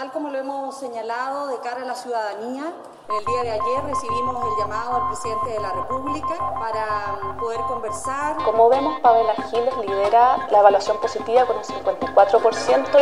Tal 0.00 0.12
como 0.12 0.30
lo 0.30 0.38
hemos 0.38 0.78
señalado 0.78 1.48
de 1.48 1.58
cara 1.58 1.82
a 1.82 1.84
la 1.84 1.94
ciudadanía, 1.94 2.72
en 3.10 3.16
el 3.16 3.24
día 3.26 3.42
de 3.42 3.50
ayer 3.50 3.84
recibimos 3.84 4.42
el 4.46 4.50
llamado 4.58 4.96
al 4.96 5.08
presidente 5.08 5.50
de 5.50 5.60
la 5.60 5.72
República 5.72 6.54
para 6.58 7.36
poder 7.38 7.60
conversar. 7.68 8.42
Como 8.42 8.70
vemos, 8.70 8.98
Pamela 9.00 9.34
Giles 9.50 9.76
lidera 9.76 10.48
la 10.50 10.60
evaluación 10.60 10.98
positiva 11.02 11.44
con 11.44 11.58
un 11.58 11.64
54%. 11.64 12.96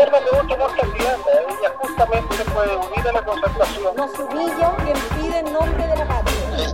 Ella 1.60 1.76
justamente 1.80 2.44
puede 2.52 2.76
unir 2.76 3.08
a 3.08 3.12
la 3.12 3.24
concertación. 3.24 3.94
Nos 3.94 4.18
humilla 4.18 4.74
quien 4.78 4.98
pide 5.20 5.38
en 5.38 5.52
nombre 5.52 5.86
de 5.86 5.96
la 5.98 6.04
patria. 6.04 6.17
La 6.17 6.17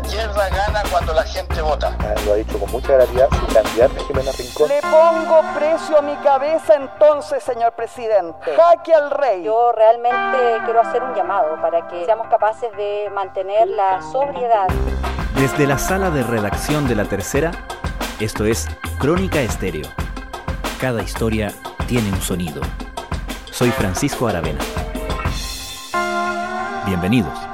izquierda 0.05 0.49
gana 0.51 0.83
cuando 0.91 1.13
la 1.15 1.23
gente 1.25 1.61
vota. 1.63 1.97
Lo 2.25 2.33
ha 2.33 2.37
dicho 2.37 2.59
con 2.59 2.71
mucha 2.71 2.93
gravedad 2.93 3.29
su 3.31 3.55
candidata 3.55 3.95
Jimena 4.07 4.33
Rincón. 4.33 4.69
Le 4.69 4.81
pongo 4.83 5.43
precio 5.55 5.99
a 5.99 6.03
mi 6.03 6.17
cabeza 6.17 6.75
entonces, 6.75 7.43
señor 7.43 7.73
presidente. 7.73 8.55
Jaque 8.57 8.95
al 8.95 9.11
rey. 9.11 9.45
Yo 9.45 9.73
realmente 9.73 10.63
quiero 10.65 10.81
hacer 10.81 11.03
un 11.03 11.15
llamado 11.15 11.61
para 11.61 11.87
que 11.89 12.05
seamos 12.05 12.29
capaces 12.29 12.71
de 12.77 13.11
mantener 13.15 13.69
la 13.69 14.01
sobriedad. 14.13 14.69
Desde 15.37 15.67
la 15.67 15.79
sala 15.79 16.11
de 16.11 16.23
redacción 16.23 16.87
de 16.87 16.95
La 16.95 17.05
Tercera, 17.05 17.51
esto 18.21 18.45
es 18.45 18.69
Crónica 18.99 19.41
Estéreo. 19.41 19.89
Cada 20.81 21.03
historia 21.03 21.53
tiene 21.87 22.11
un 22.11 22.21
sonido. 22.21 22.63
Soy 23.51 23.71
Francisco 23.71 24.29
Aravena. 24.29 24.61
Bienvenidos. 26.87 27.54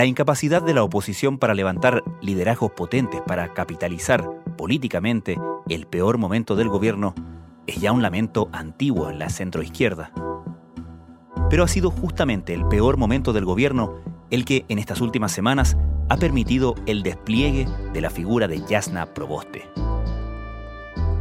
La 0.00 0.06
incapacidad 0.06 0.62
de 0.62 0.72
la 0.72 0.82
oposición 0.82 1.36
para 1.36 1.52
levantar 1.52 2.02
liderazgos 2.22 2.70
potentes 2.70 3.20
para 3.20 3.52
capitalizar 3.52 4.26
políticamente 4.56 5.38
el 5.68 5.86
peor 5.86 6.16
momento 6.16 6.56
del 6.56 6.70
gobierno 6.70 7.14
es 7.66 7.82
ya 7.82 7.92
un 7.92 8.00
lamento 8.00 8.48
antiguo 8.50 9.10
en 9.10 9.18
la 9.18 9.28
centroizquierda. 9.28 10.10
Pero 11.50 11.64
ha 11.64 11.68
sido 11.68 11.90
justamente 11.90 12.54
el 12.54 12.66
peor 12.66 12.96
momento 12.96 13.34
del 13.34 13.44
gobierno 13.44 13.98
el 14.30 14.46
que 14.46 14.64
en 14.70 14.78
estas 14.78 15.02
últimas 15.02 15.32
semanas 15.32 15.76
ha 16.08 16.16
permitido 16.16 16.76
el 16.86 17.02
despliegue 17.02 17.68
de 17.92 18.00
la 18.00 18.08
figura 18.08 18.48
de 18.48 18.64
Yasna 18.64 19.12
Proboste. 19.12 19.68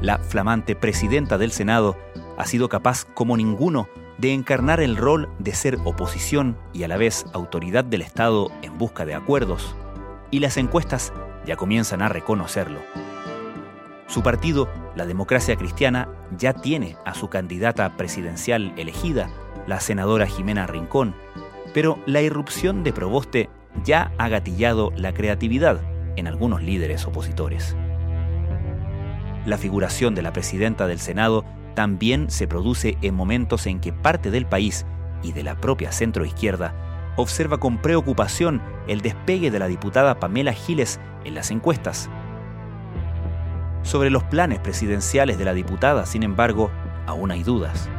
La 0.01 0.19
flamante 0.19 0.77
presidenta 0.77 1.37
del 1.37 1.51
Senado 1.51 1.97
ha 2.37 2.45
sido 2.45 2.69
capaz 2.69 3.03
como 3.03 3.35
ninguno 3.35 3.89
de 4.19 4.33
encarnar 4.33 4.81
el 4.81 4.97
rol 4.97 5.29
de 5.39 5.53
ser 5.53 5.77
oposición 5.85 6.57
y 6.73 6.83
a 6.83 6.87
la 6.87 6.97
vez 6.97 7.25
autoridad 7.33 7.85
del 7.85 8.01
Estado 8.01 8.51
en 8.61 8.77
busca 8.77 9.05
de 9.05 9.15
acuerdos, 9.15 9.75
y 10.29 10.39
las 10.39 10.57
encuestas 10.57 11.13
ya 11.45 11.55
comienzan 11.55 12.01
a 12.01 12.09
reconocerlo. 12.09 12.79
Su 14.07 14.21
partido, 14.21 14.69
la 14.95 15.05
Democracia 15.05 15.55
Cristiana, 15.55 16.09
ya 16.37 16.53
tiene 16.53 16.97
a 17.05 17.13
su 17.13 17.29
candidata 17.29 17.95
presidencial 17.95 18.73
elegida, 18.75 19.29
la 19.67 19.79
senadora 19.79 20.25
Jimena 20.25 20.67
Rincón, 20.67 21.15
pero 21.73 21.99
la 22.05 22.21
irrupción 22.21 22.83
de 22.83 22.91
Proboste 22.91 23.49
ya 23.83 24.11
ha 24.17 24.27
gatillado 24.27 24.91
la 24.97 25.13
creatividad 25.13 25.79
en 26.17 26.27
algunos 26.27 26.61
líderes 26.61 27.05
opositores. 27.05 27.75
La 29.45 29.57
figuración 29.57 30.15
de 30.15 30.23
la 30.23 30.33
presidenta 30.33 30.87
del 30.87 30.99
Senado 30.99 31.45
también 31.75 32.29
se 32.29 32.47
produce 32.47 32.97
en 33.01 33.15
momentos 33.15 33.67
en 33.67 33.79
que 33.79 33.93
parte 33.93 34.31
del 34.31 34.45
país 34.45 34.85
y 35.23 35.31
de 35.31 35.43
la 35.43 35.55
propia 35.55 35.91
centroizquierda 35.91 36.73
observa 37.15 37.57
con 37.59 37.77
preocupación 37.77 38.61
el 38.87 39.01
despegue 39.01 39.51
de 39.51 39.59
la 39.59 39.67
diputada 39.67 40.19
Pamela 40.19 40.53
Giles 40.53 40.99
en 41.25 41.35
las 41.35 41.51
encuestas. 41.51 42.09
Sobre 43.83 44.09
los 44.09 44.23
planes 44.23 44.59
presidenciales 44.59 45.37
de 45.37 45.45
la 45.45 45.53
diputada, 45.53 46.05
sin 46.05 46.23
embargo, 46.23 46.71
aún 47.07 47.31
hay 47.31 47.43
dudas. 47.43 47.89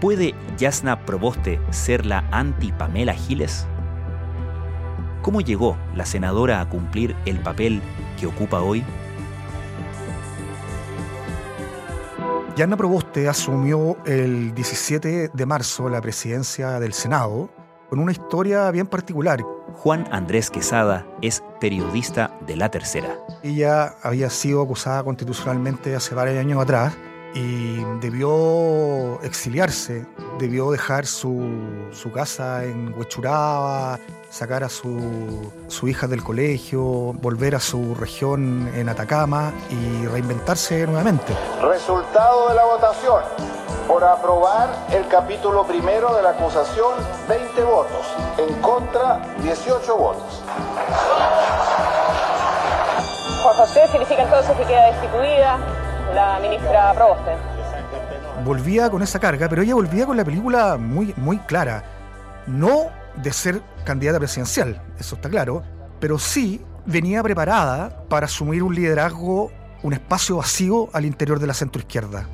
¿Puede 0.00 0.34
Yasna 0.58 1.04
Proboste 1.04 1.60
ser 1.70 2.06
la 2.06 2.24
anti-Pamela 2.32 3.14
Giles? 3.14 3.66
¿Cómo 5.22 5.40
llegó 5.40 5.76
la 5.94 6.06
senadora 6.06 6.60
a 6.60 6.68
cumplir 6.68 7.14
el 7.26 7.38
papel 7.38 7.80
que 8.18 8.26
ocupa 8.26 8.60
hoy? 8.60 8.82
Yana 12.54 12.76
Proboste 12.76 13.30
asumió 13.30 13.96
el 14.04 14.54
17 14.54 15.30
de 15.32 15.46
marzo 15.46 15.88
la 15.88 16.02
presidencia 16.02 16.78
del 16.80 16.92
Senado 16.92 17.48
con 17.88 17.98
una 17.98 18.12
historia 18.12 18.70
bien 18.70 18.86
particular. 18.86 19.40
Juan 19.72 20.06
Andrés 20.12 20.50
Quesada 20.50 21.06
es 21.22 21.42
periodista 21.60 22.36
de 22.46 22.56
La 22.56 22.70
Tercera. 22.70 23.16
Ella 23.42 23.94
había 24.02 24.28
sido 24.28 24.62
acusada 24.62 25.02
constitucionalmente 25.02 25.94
hace 25.94 26.14
varios 26.14 26.38
años 26.38 26.62
atrás 26.62 26.94
y 27.34 27.82
debió 28.02 29.18
exiliarse, 29.22 30.04
debió 30.38 30.70
dejar 30.70 31.06
su, 31.06 31.88
su 31.92 32.10
casa 32.10 32.64
en 32.64 32.94
Huechuraba, 32.96 33.98
sacar 34.30 34.64
a 34.64 34.68
su, 34.68 35.52
su, 35.68 35.88
hija 35.88 36.06
del 36.06 36.22
colegio, 36.22 36.82
volver 37.14 37.54
a 37.54 37.60
su 37.60 37.94
región 37.94 38.70
en 38.74 38.88
Atacama 38.88 39.52
y 39.70 40.06
reinventarse 40.06 40.86
nuevamente. 40.86 41.34
Resultado 41.60 42.48
de 42.48 42.54
la 42.54 42.64
votación. 42.64 43.22
Por 43.86 44.04
aprobar 44.04 44.70
el 44.90 45.06
capítulo 45.08 45.66
primero 45.66 46.14
de 46.14 46.22
la 46.22 46.30
acusación, 46.30 46.94
20 47.28 47.62
votos. 47.64 48.06
En 48.38 48.54
contra, 48.62 49.20
18 49.42 49.96
votos. 49.96 50.42
Juan 53.42 53.56
José 53.56 53.88
significa 53.88 54.22
entonces 54.22 54.56
que 54.56 54.64
queda 54.64 54.86
destituida 54.86 55.58
la 56.14 56.38
ministra 56.38 56.92
Proboste. 56.94 57.51
Volvía 58.44 58.90
con 58.90 59.02
esa 59.02 59.20
carga, 59.20 59.48
pero 59.48 59.62
ella 59.62 59.74
volvía 59.74 60.06
con 60.06 60.16
la 60.16 60.24
película 60.24 60.76
muy, 60.76 61.14
muy 61.16 61.38
clara. 61.38 61.84
No 62.46 62.86
de 63.22 63.32
ser 63.32 63.62
candidata 63.84 64.18
presidencial, 64.18 64.82
eso 64.98 65.16
está 65.16 65.28
claro, 65.28 65.62
pero 66.00 66.18
sí 66.18 66.60
venía 66.86 67.22
preparada 67.22 68.04
para 68.08 68.26
asumir 68.26 68.62
un 68.62 68.74
liderazgo, 68.74 69.50
un 69.82 69.92
espacio 69.92 70.36
vacío 70.36 70.88
al 70.92 71.04
interior 71.04 71.38
de 71.38 71.46
la 71.46 71.54
centroizquierda. 71.54 72.26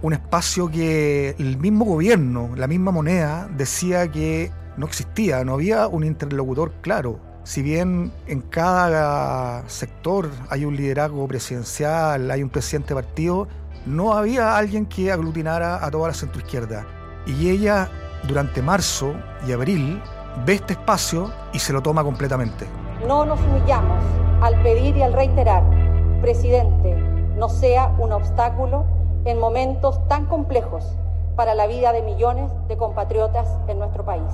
Un 0.00 0.12
espacio 0.12 0.70
que 0.70 1.34
el 1.38 1.58
mismo 1.58 1.84
gobierno, 1.84 2.50
la 2.54 2.68
misma 2.68 2.92
moneda, 2.92 3.48
decía 3.56 4.06
que 4.10 4.52
no 4.76 4.86
existía, 4.86 5.44
no 5.44 5.54
había 5.54 5.88
un 5.88 6.04
interlocutor 6.04 6.72
claro. 6.82 7.20
Si 7.42 7.62
bien 7.62 8.12
en 8.26 8.42
cada 8.42 9.68
sector 9.68 10.30
hay 10.50 10.64
un 10.64 10.76
liderazgo 10.76 11.26
presidencial, 11.26 12.30
hay 12.30 12.42
un 12.42 12.50
presidente 12.50 12.90
de 12.90 13.02
partido, 13.02 13.48
no 13.86 14.12
había 14.12 14.56
alguien 14.56 14.86
que 14.86 15.12
aglutinara 15.12 15.84
a 15.84 15.90
toda 15.90 16.08
la 16.08 16.14
centroizquierda. 16.14 16.86
Y 17.26 17.50
ella, 17.50 17.88
durante 18.26 18.62
marzo 18.62 19.14
y 19.46 19.52
abril, 19.52 20.02
ve 20.44 20.54
este 20.54 20.74
espacio 20.74 21.32
y 21.52 21.58
se 21.58 21.72
lo 21.72 21.82
toma 21.82 22.04
completamente. 22.04 22.66
No 23.06 23.24
nos 23.24 23.40
humillamos 23.40 24.02
al 24.42 24.60
pedir 24.62 24.96
y 24.96 25.02
al 25.02 25.12
reiterar, 25.12 25.62
presidente, 26.20 26.94
no 27.36 27.48
sea 27.48 27.94
un 27.98 28.12
obstáculo 28.12 28.84
en 29.24 29.38
momentos 29.38 30.06
tan 30.08 30.26
complejos 30.26 30.84
para 31.36 31.54
la 31.54 31.66
vida 31.66 31.92
de 31.92 32.02
millones 32.02 32.50
de 32.68 32.76
compatriotas 32.76 33.48
en 33.68 33.78
nuestro 33.78 34.04
país. 34.04 34.32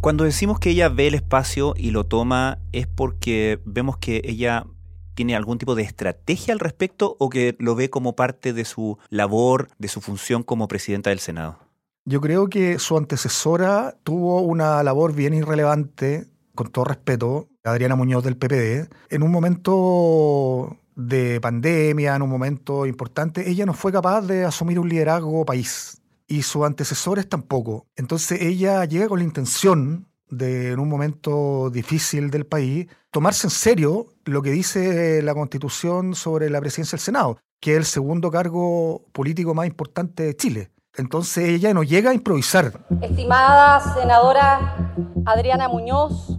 Cuando 0.00 0.24
decimos 0.24 0.58
que 0.58 0.70
ella 0.70 0.88
ve 0.88 1.08
el 1.08 1.14
espacio 1.14 1.74
y 1.76 1.90
lo 1.90 2.04
toma 2.04 2.58
es 2.72 2.86
porque 2.86 3.60
vemos 3.66 3.98
que 3.98 4.22
ella 4.24 4.64
tiene 5.14 5.36
algún 5.36 5.58
tipo 5.58 5.74
de 5.74 5.82
estrategia 5.82 6.54
al 6.54 6.60
respecto 6.60 7.16
o 7.18 7.28
que 7.30 7.56
lo 7.58 7.74
ve 7.74 7.90
como 7.90 8.16
parte 8.16 8.52
de 8.52 8.64
su 8.64 8.98
labor, 9.08 9.68
de 9.78 9.88
su 9.88 10.00
función 10.00 10.42
como 10.42 10.68
presidenta 10.68 11.10
del 11.10 11.20
Senado. 11.20 11.58
Yo 12.04 12.20
creo 12.20 12.48
que 12.48 12.78
su 12.78 12.96
antecesora 12.96 13.96
tuvo 14.02 14.40
una 14.40 14.82
labor 14.82 15.14
bien 15.14 15.34
irrelevante, 15.34 16.26
con 16.54 16.70
todo 16.70 16.84
respeto, 16.84 17.48
Adriana 17.62 17.94
Muñoz 17.94 18.24
del 18.24 18.36
PPD, 18.36 18.90
en 19.10 19.22
un 19.22 19.30
momento 19.30 20.78
de 20.96 21.40
pandemia, 21.40 22.16
en 22.16 22.22
un 22.22 22.30
momento 22.30 22.86
importante, 22.86 23.48
ella 23.48 23.66
no 23.66 23.74
fue 23.74 23.92
capaz 23.92 24.22
de 24.22 24.44
asumir 24.44 24.78
un 24.78 24.88
liderazgo 24.88 25.44
país 25.44 26.00
y 26.26 26.42
sus 26.42 26.64
antecesores 26.64 27.28
tampoco. 27.28 27.86
Entonces 27.96 28.40
ella 28.42 28.84
llega 28.84 29.08
con 29.08 29.18
la 29.18 29.24
intención 29.24 30.06
de, 30.30 30.72
en 30.72 30.80
un 30.80 30.88
momento 30.88 31.70
difícil 31.70 32.30
del 32.30 32.46
país, 32.46 32.86
tomarse 33.10 33.46
en 33.46 33.50
serio 33.50 34.06
lo 34.24 34.42
que 34.42 34.50
dice 34.50 35.22
la 35.22 35.34
Constitución 35.34 36.14
sobre 36.14 36.50
la 36.50 36.60
presidencia 36.60 36.96
del 36.96 37.02
Senado, 37.02 37.38
que 37.60 37.72
es 37.72 37.78
el 37.78 37.84
segundo 37.84 38.30
cargo 38.30 39.04
político 39.12 39.54
más 39.54 39.66
importante 39.66 40.22
de 40.22 40.36
Chile. 40.36 40.70
Entonces 40.96 41.48
ella 41.48 41.72
no 41.72 41.82
llega 41.82 42.10
a 42.10 42.14
improvisar. 42.14 42.86
Estimada 43.00 43.94
senadora 43.94 44.94
Adriana 45.26 45.68
Muñoz. 45.68 46.38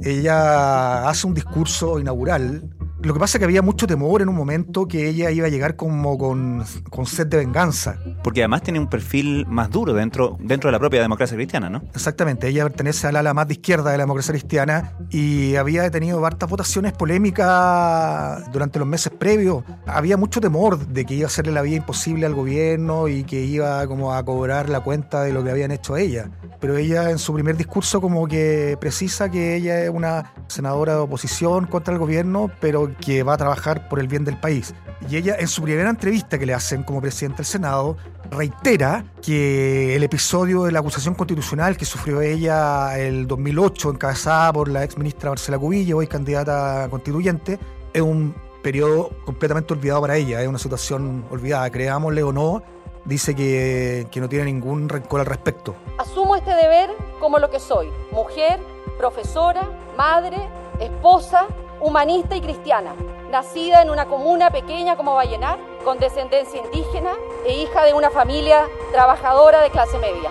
Ella 0.00 1.08
hace 1.08 1.26
un 1.26 1.34
discurso 1.34 1.98
inaugural 1.98 2.75
Lo 3.06 3.14
que 3.14 3.20
pasa 3.20 3.38
es 3.38 3.38
que 3.38 3.44
había 3.44 3.62
mucho 3.62 3.86
temor 3.86 4.20
en 4.20 4.28
un 4.28 4.34
momento 4.34 4.88
que 4.88 5.08
ella 5.08 5.30
iba 5.30 5.46
a 5.46 5.48
llegar 5.48 5.76
como 5.76 6.18
con, 6.18 6.64
con 6.90 7.06
sed 7.06 7.28
de 7.28 7.36
venganza. 7.36 7.98
Porque 8.24 8.40
además 8.40 8.62
tiene 8.62 8.80
un 8.80 8.88
perfil 8.88 9.46
más 9.46 9.70
duro 9.70 9.92
dentro, 9.92 10.36
dentro 10.40 10.66
de 10.66 10.72
la 10.72 10.80
propia 10.80 11.02
democracia 11.02 11.36
cristiana, 11.36 11.70
¿no? 11.70 11.84
Exactamente, 11.94 12.48
ella 12.48 12.64
pertenece 12.64 13.06
al 13.06 13.14
ala 13.14 13.32
más 13.32 13.46
de 13.46 13.54
izquierda 13.54 13.92
de 13.92 13.98
la 13.98 14.02
democracia 14.02 14.32
cristiana 14.32 14.94
y 15.08 15.54
había 15.54 15.88
tenido 15.88 16.26
hartas 16.26 16.50
votaciones 16.50 16.94
polémicas 16.94 18.50
durante 18.50 18.80
los 18.80 18.88
meses 18.88 19.12
previos. 19.16 19.62
Había 19.86 20.16
mucho 20.16 20.40
temor 20.40 20.84
de 20.88 21.04
que 21.04 21.14
iba 21.14 21.26
a 21.26 21.28
hacerle 21.28 21.52
la 21.52 21.62
vida 21.62 21.76
imposible 21.76 22.26
al 22.26 22.34
gobierno 22.34 23.06
y 23.06 23.22
que 23.22 23.40
iba 23.40 23.86
como 23.86 24.14
a 24.14 24.24
cobrar 24.24 24.68
la 24.68 24.80
cuenta 24.80 25.22
de 25.22 25.32
lo 25.32 25.44
que 25.44 25.52
habían 25.52 25.70
hecho 25.70 25.94
a 25.94 26.00
ella. 26.00 26.28
Pero 26.58 26.76
ella 26.76 27.08
en 27.12 27.18
su 27.18 27.32
primer 27.32 27.56
discurso 27.56 28.00
como 28.00 28.26
que 28.26 28.76
precisa 28.80 29.30
que 29.30 29.54
ella 29.54 29.84
es 29.84 29.90
una 29.90 30.32
senadora 30.48 30.94
de 30.94 30.98
oposición 30.98 31.66
contra 31.66 31.94
el 31.94 32.00
gobierno, 32.00 32.50
pero 32.58 32.95
que 33.00 33.22
va 33.22 33.34
a 33.34 33.36
trabajar 33.36 33.88
por 33.88 34.00
el 34.00 34.08
bien 34.08 34.24
del 34.24 34.38
país. 34.38 34.74
Y 35.08 35.16
ella 35.16 35.36
en 35.38 35.48
su 35.48 35.62
primera 35.62 35.90
entrevista 35.90 36.38
que 36.38 36.46
le 36.46 36.54
hacen 36.54 36.82
como 36.82 37.00
presidente 37.00 37.38
del 37.38 37.46
Senado 37.46 37.96
reitera 38.30 39.04
que 39.22 39.94
el 39.94 40.02
episodio 40.02 40.64
de 40.64 40.72
la 40.72 40.80
acusación 40.80 41.14
constitucional 41.14 41.76
que 41.76 41.84
sufrió 41.84 42.20
ella 42.20 42.98
el 42.98 43.26
2008 43.26 43.90
encabezada 43.90 44.52
por 44.52 44.68
la 44.68 44.84
ex 44.84 44.96
ministra 44.96 45.30
Marcela 45.30 45.58
Cubillo, 45.58 45.98
hoy 45.98 46.06
candidata 46.06 46.88
constituyente, 46.90 47.58
es 47.92 48.02
un 48.02 48.34
periodo 48.62 49.10
completamente 49.24 49.74
olvidado 49.74 50.00
para 50.00 50.16
ella, 50.16 50.42
es 50.42 50.48
una 50.48 50.58
situación 50.58 51.24
olvidada, 51.30 51.70
creámosle 51.70 52.22
o 52.22 52.32
no, 52.32 52.62
dice 53.04 53.34
que, 53.34 54.08
que 54.10 54.20
no 54.20 54.28
tiene 54.28 54.46
ningún 54.46 54.88
rencor 54.88 55.20
al 55.20 55.26
respecto. 55.26 55.76
Asumo 55.98 56.34
este 56.34 56.50
deber 56.50 56.90
como 57.20 57.38
lo 57.38 57.48
que 57.50 57.60
soy, 57.60 57.88
mujer, 58.10 58.58
profesora, 58.98 59.68
madre, 59.96 60.36
esposa, 60.80 61.46
humanista 61.80 62.36
y 62.36 62.40
cristiana, 62.40 62.94
nacida 63.30 63.82
en 63.82 63.90
una 63.90 64.06
comuna 64.06 64.50
pequeña 64.50 64.96
como 64.96 65.14
Vallenar, 65.14 65.58
con 65.84 65.98
descendencia 65.98 66.62
indígena 66.64 67.12
e 67.46 67.62
hija 67.62 67.84
de 67.84 67.94
una 67.94 68.10
familia 68.10 68.66
trabajadora 68.92 69.62
de 69.62 69.70
clase 69.70 69.98
media. 69.98 70.30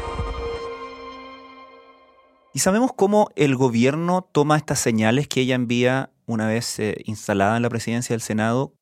¿Y 2.54 2.60
sabemos 2.60 2.92
cómo 2.94 3.30
el 3.36 3.56
gobierno 3.56 4.30
toma 4.32 4.58
estas 4.58 4.80
señales 4.80 5.28
que 5.28 5.42
ella 5.42 5.56
envía 5.56 6.12
una 6.26 6.48
vez 6.48 6.80
eh, 6.80 6.96
instalada 7.06 7.58
en 7.58 7.64
la 7.64 7.70
presidencia 7.70 8.14
del 8.14 8.22
Senado? 8.22 8.74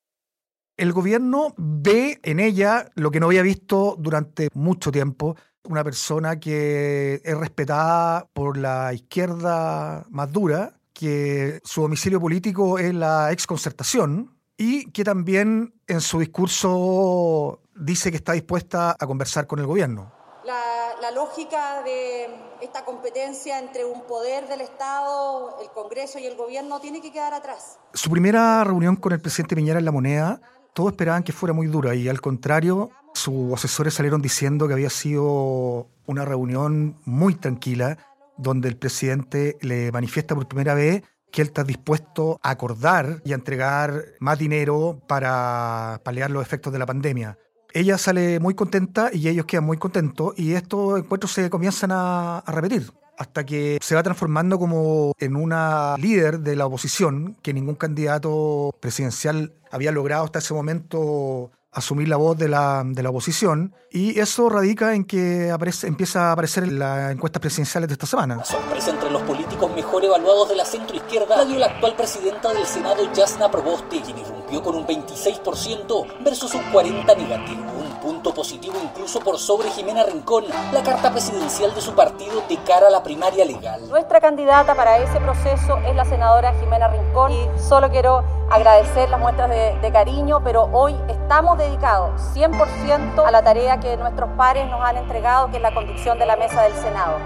El 0.78 0.94
gobierno 0.94 1.54
ve 1.58 2.20
en 2.24 2.40
ella 2.40 2.90
lo 2.96 3.12
que 3.12 3.20
no 3.20 3.28
había 3.28 3.42
visto 3.42 3.96
durante 4.00 4.50
mucho 4.54 4.92
tiempo, 4.92 5.36
una 5.64 5.84
persona 5.84 6.40
que 6.40 7.22
es 7.24 7.38
respetada 7.38 8.28
por 8.34 8.58
la 8.58 8.94
izquierda 8.94 10.06
más 10.10 10.32
dura, 10.32 10.74
que 10.94 11.60
su 11.64 11.82
domicilio 11.82 12.20
político 12.20 12.78
es 12.80 12.94
la 12.94 13.32
exconcertación 13.32 14.38
y 14.58 14.92
que 14.92 15.04
también 15.04 15.74
en 15.88 16.02
su 16.02 16.20
discurso 16.20 17.62
dice 17.76 18.12
que 18.12 18.18
está 18.18 18.34
dispuesta 18.34 18.96
a 18.98 19.08
conversar 19.08 19.48
con 19.48 19.60
el 19.60 19.66
gobierno. 19.66 20.12
La, 20.46 20.62
la, 21.02 21.12
lógica 21.12 21.82
de 21.84 22.28
esta 22.62 22.84
competencia 22.84 23.60
entre 23.60 23.86
un 23.86 24.06
poder 24.06 24.48
del 24.48 24.62
Estado, 24.62 25.58
el 25.62 25.70
Congreso 25.70 26.20
y 26.20 26.26
el 26.26 26.36
gobierno 26.36 26.80
tiene 26.82 27.02
que 27.02 27.12
quedar 27.12 27.34
atrás. 27.34 27.80
Su 27.94 28.10
primera 28.10 28.64
reunión 28.64 28.98
con 28.98 29.14
el 29.14 29.22
presidente 29.22 29.56
Piñera 29.56 29.80
en 29.80 29.86
La 29.86 29.92
Moneda, 29.92 30.42
todos 30.74 30.92
esperaban 30.92 31.24
que 31.24 31.32
fuera 31.32 31.54
muy 31.54 31.68
dura 31.68 31.96
y 31.96 32.10
al 32.10 32.20
contrario, 32.20 32.90
sus 33.14 33.54
asesores 33.54 33.94
salieron 33.94 34.22
diciendo 34.22 34.68
que 34.68 34.74
había 34.74 34.90
sido 34.90 35.88
una 36.06 36.26
reunión 36.26 37.00
muy 37.06 37.36
tranquila, 37.36 37.98
donde 38.38 38.70
el 38.70 38.78
presidente 38.78 39.58
le 39.62 39.92
manifiesta 39.92 40.36
por 40.36 40.48
primera 40.48 40.74
vez 40.74 41.04
que 41.32 41.42
él 41.42 41.48
está 41.48 41.64
dispuesto 41.64 42.40
a 42.44 42.52
acordar 42.52 43.22
y 43.26 43.32
a 43.32 43.36
entregar 43.36 44.06
más 44.20 44.38
dinero 44.38 45.02
para 45.08 46.00
paliar 46.04 46.30
los 46.30 46.44
efectos 46.44 46.72
de 46.72 46.80
la 46.80 46.86
pandemia. 46.86 47.38
Ella 47.74 47.98
sale 47.98 48.40
muy 48.40 48.54
contenta 48.54 49.10
y 49.12 49.28
ellos 49.28 49.48
quedan 49.48 49.64
muy 49.64 49.78
contentos 49.78 50.34
y 50.38 50.54
estos 50.54 51.00
encuentros 51.00 51.32
se 51.32 51.50
comienzan 51.50 51.92
a, 51.92 52.38
a 52.38 52.52
repetir 52.52 52.92
hasta 53.18 53.46
que 53.46 53.80
se 53.82 53.96
va 53.96 54.04
transformando 54.04 54.60
como 54.60 55.14
en 55.20 55.36
una 55.36 55.96
líder 55.98 56.40
de 56.40 56.56
la 56.56 56.66
oposición 56.66 57.36
que 57.42 57.54
ningún 57.54 57.76
candidato 57.76 58.76
presidencial 58.80 59.54
había 59.72 59.92
logrado 59.92 60.26
hasta 60.26 60.40
ese 60.40 60.54
momento 60.54 61.52
asumir 61.74 62.08
la 62.08 62.18
voz 62.18 62.38
de 62.38 62.48
la, 62.48 62.84
de 62.86 63.04
la 63.04 63.10
oposición 63.10 63.76
y 63.92 64.20
eso 64.20 64.50
radica 64.50 64.94
en 64.94 65.06
que 65.06 65.52
aparece, 65.52 65.88
empieza 65.88 66.30
a 66.30 66.32
aparecer 66.34 66.64
en 66.64 66.80
las 66.80 67.12
encuestas 67.12 67.42
presidenciales 67.42 67.88
de 67.88 67.94
esta 67.94 68.06
semana. 68.06 68.44
Sorpresa 68.44 68.92
entre 68.92 69.10
los 69.12 69.22
políticos 69.24 69.72
mejor 69.76 70.04
evaluados 70.06 70.50
de 70.50 70.56
la 70.56 70.66
centroizquierda 70.66 71.38
la 71.38 71.46
dio 71.46 71.60
la 71.60 71.68
actual 71.68 71.96
presidenta 71.96 72.54
del 72.54 72.66
Senado, 72.66 73.12
Yasna 73.14 73.50
Proboste, 73.52 74.02
quien 74.02 74.18
irrumpió 74.18 74.62
con 74.62 74.76
un 74.76 74.86
26% 74.86 76.24
versus 76.24 76.54
un 76.54 76.64
40% 76.72 77.18
negativo. 77.18 77.83
Un 78.04 78.16
punto 78.16 78.34
positivo 78.34 78.76
incluso 78.84 79.22
por 79.22 79.38
sobre 79.38 79.70
Jimena 79.70 80.04
Rincón, 80.04 80.44
la 80.74 80.84
carta 80.84 81.10
presidencial 81.10 81.74
de 81.74 81.80
su 81.80 81.96
partido 81.96 82.44
de 82.50 82.58
cara 82.58 82.88
a 82.88 82.90
la 82.90 83.02
primaria 83.02 83.46
legal. 83.46 83.88
Nuestra 83.88 84.20
candidata 84.20 84.76
para 84.76 84.98
ese 84.98 85.22
proceso 85.22 85.78
es 85.88 85.96
la 85.96 86.04
senadora 86.04 86.54
Jimena 86.60 86.90
Rincón 86.90 87.32
y 87.32 87.48
solo 87.58 87.90
quiero 87.90 88.26
agradecer 88.52 89.10
las 89.10 89.22
muestras 89.22 89.50
de, 89.50 89.78
de 89.82 89.92
cariño, 89.94 90.44
pero 90.44 90.64
hoy 90.74 90.94
estamos 91.08 91.58
dedicados 91.58 92.20
100% 92.36 93.26
a 93.26 93.32
la 93.32 93.42
tarea 93.42 93.80
que 93.80 93.96
nuestros 93.96 94.30
pares 94.32 94.70
nos 94.70 94.82
han 94.82 94.98
entregado, 94.98 95.50
que 95.50 95.58
es 95.58 95.64
la 95.64 95.74
conducción 95.74 96.20
de 96.20 96.26
la 96.26 96.36
mesa 96.36 96.64
del 96.64 96.74
Senado. 96.74 97.20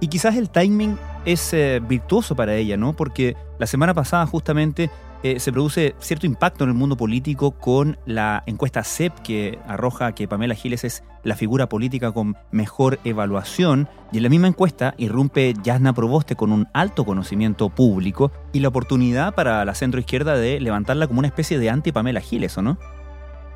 Y 0.00 0.08
quizás 0.08 0.34
el 0.34 0.50
timing 0.50 0.98
es 1.24 1.54
eh, 1.54 1.80
virtuoso 1.80 2.34
para 2.34 2.54
ella, 2.54 2.76
¿no? 2.76 2.94
Porque 2.94 3.36
la 3.58 3.68
semana 3.68 3.94
pasada 3.94 4.26
justamente 4.26 4.90
eh, 5.24 5.40
se 5.40 5.52
produce 5.52 5.94
cierto 6.00 6.26
impacto 6.26 6.64
en 6.64 6.70
el 6.70 6.76
mundo 6.76 6.98
político 6.98 7.52
con 7.52 7.98
la 8.04 8.42
encuesta 8.44 8.84
CEP 8.84 9.20
que 9.20 9.58
arroja 9.66 10.12
que 10.12 10.28
Pamela 10.28 10.54
Giles 10.54 10.84
es 10.84 11.02
la 11.22 11.34
figura 11.34 11.66
política 11.66 12.12
con 12.12 12.36
mejor 12.50 12.98
evaluación 13.04 13.88
y 14.12 14.18
en 14.18 14.22
la 14.22 14.28
misma 14.28 14.48
encuesta 14.48 14.92
irrumpe 14.98 15.54
Yasna 15.62 15.94
Proboste 15.94 16.36
con 16.36 16.52
un 16.52 16.68
alto 16.74 17.06
conocimiento 17.06 17.70
público 17.70 18.32
y 18.52 18.60
la 18.60 18.68
oportunidad 18.68 19.34
para 19.34 19.64
la 19.64 19.74
centroizquierda 19.74 20.36
de 20.36 20.60
levantarla 20.60 21.06
como 21.06 21.20
una 21.20 21.28
especie 21.28 21.58
de 21.58 21.70
anti-Pamela 21.70 22.20
Giles, 22.20 22.58
¿o 22.58 22.62
no? 22.62 22.76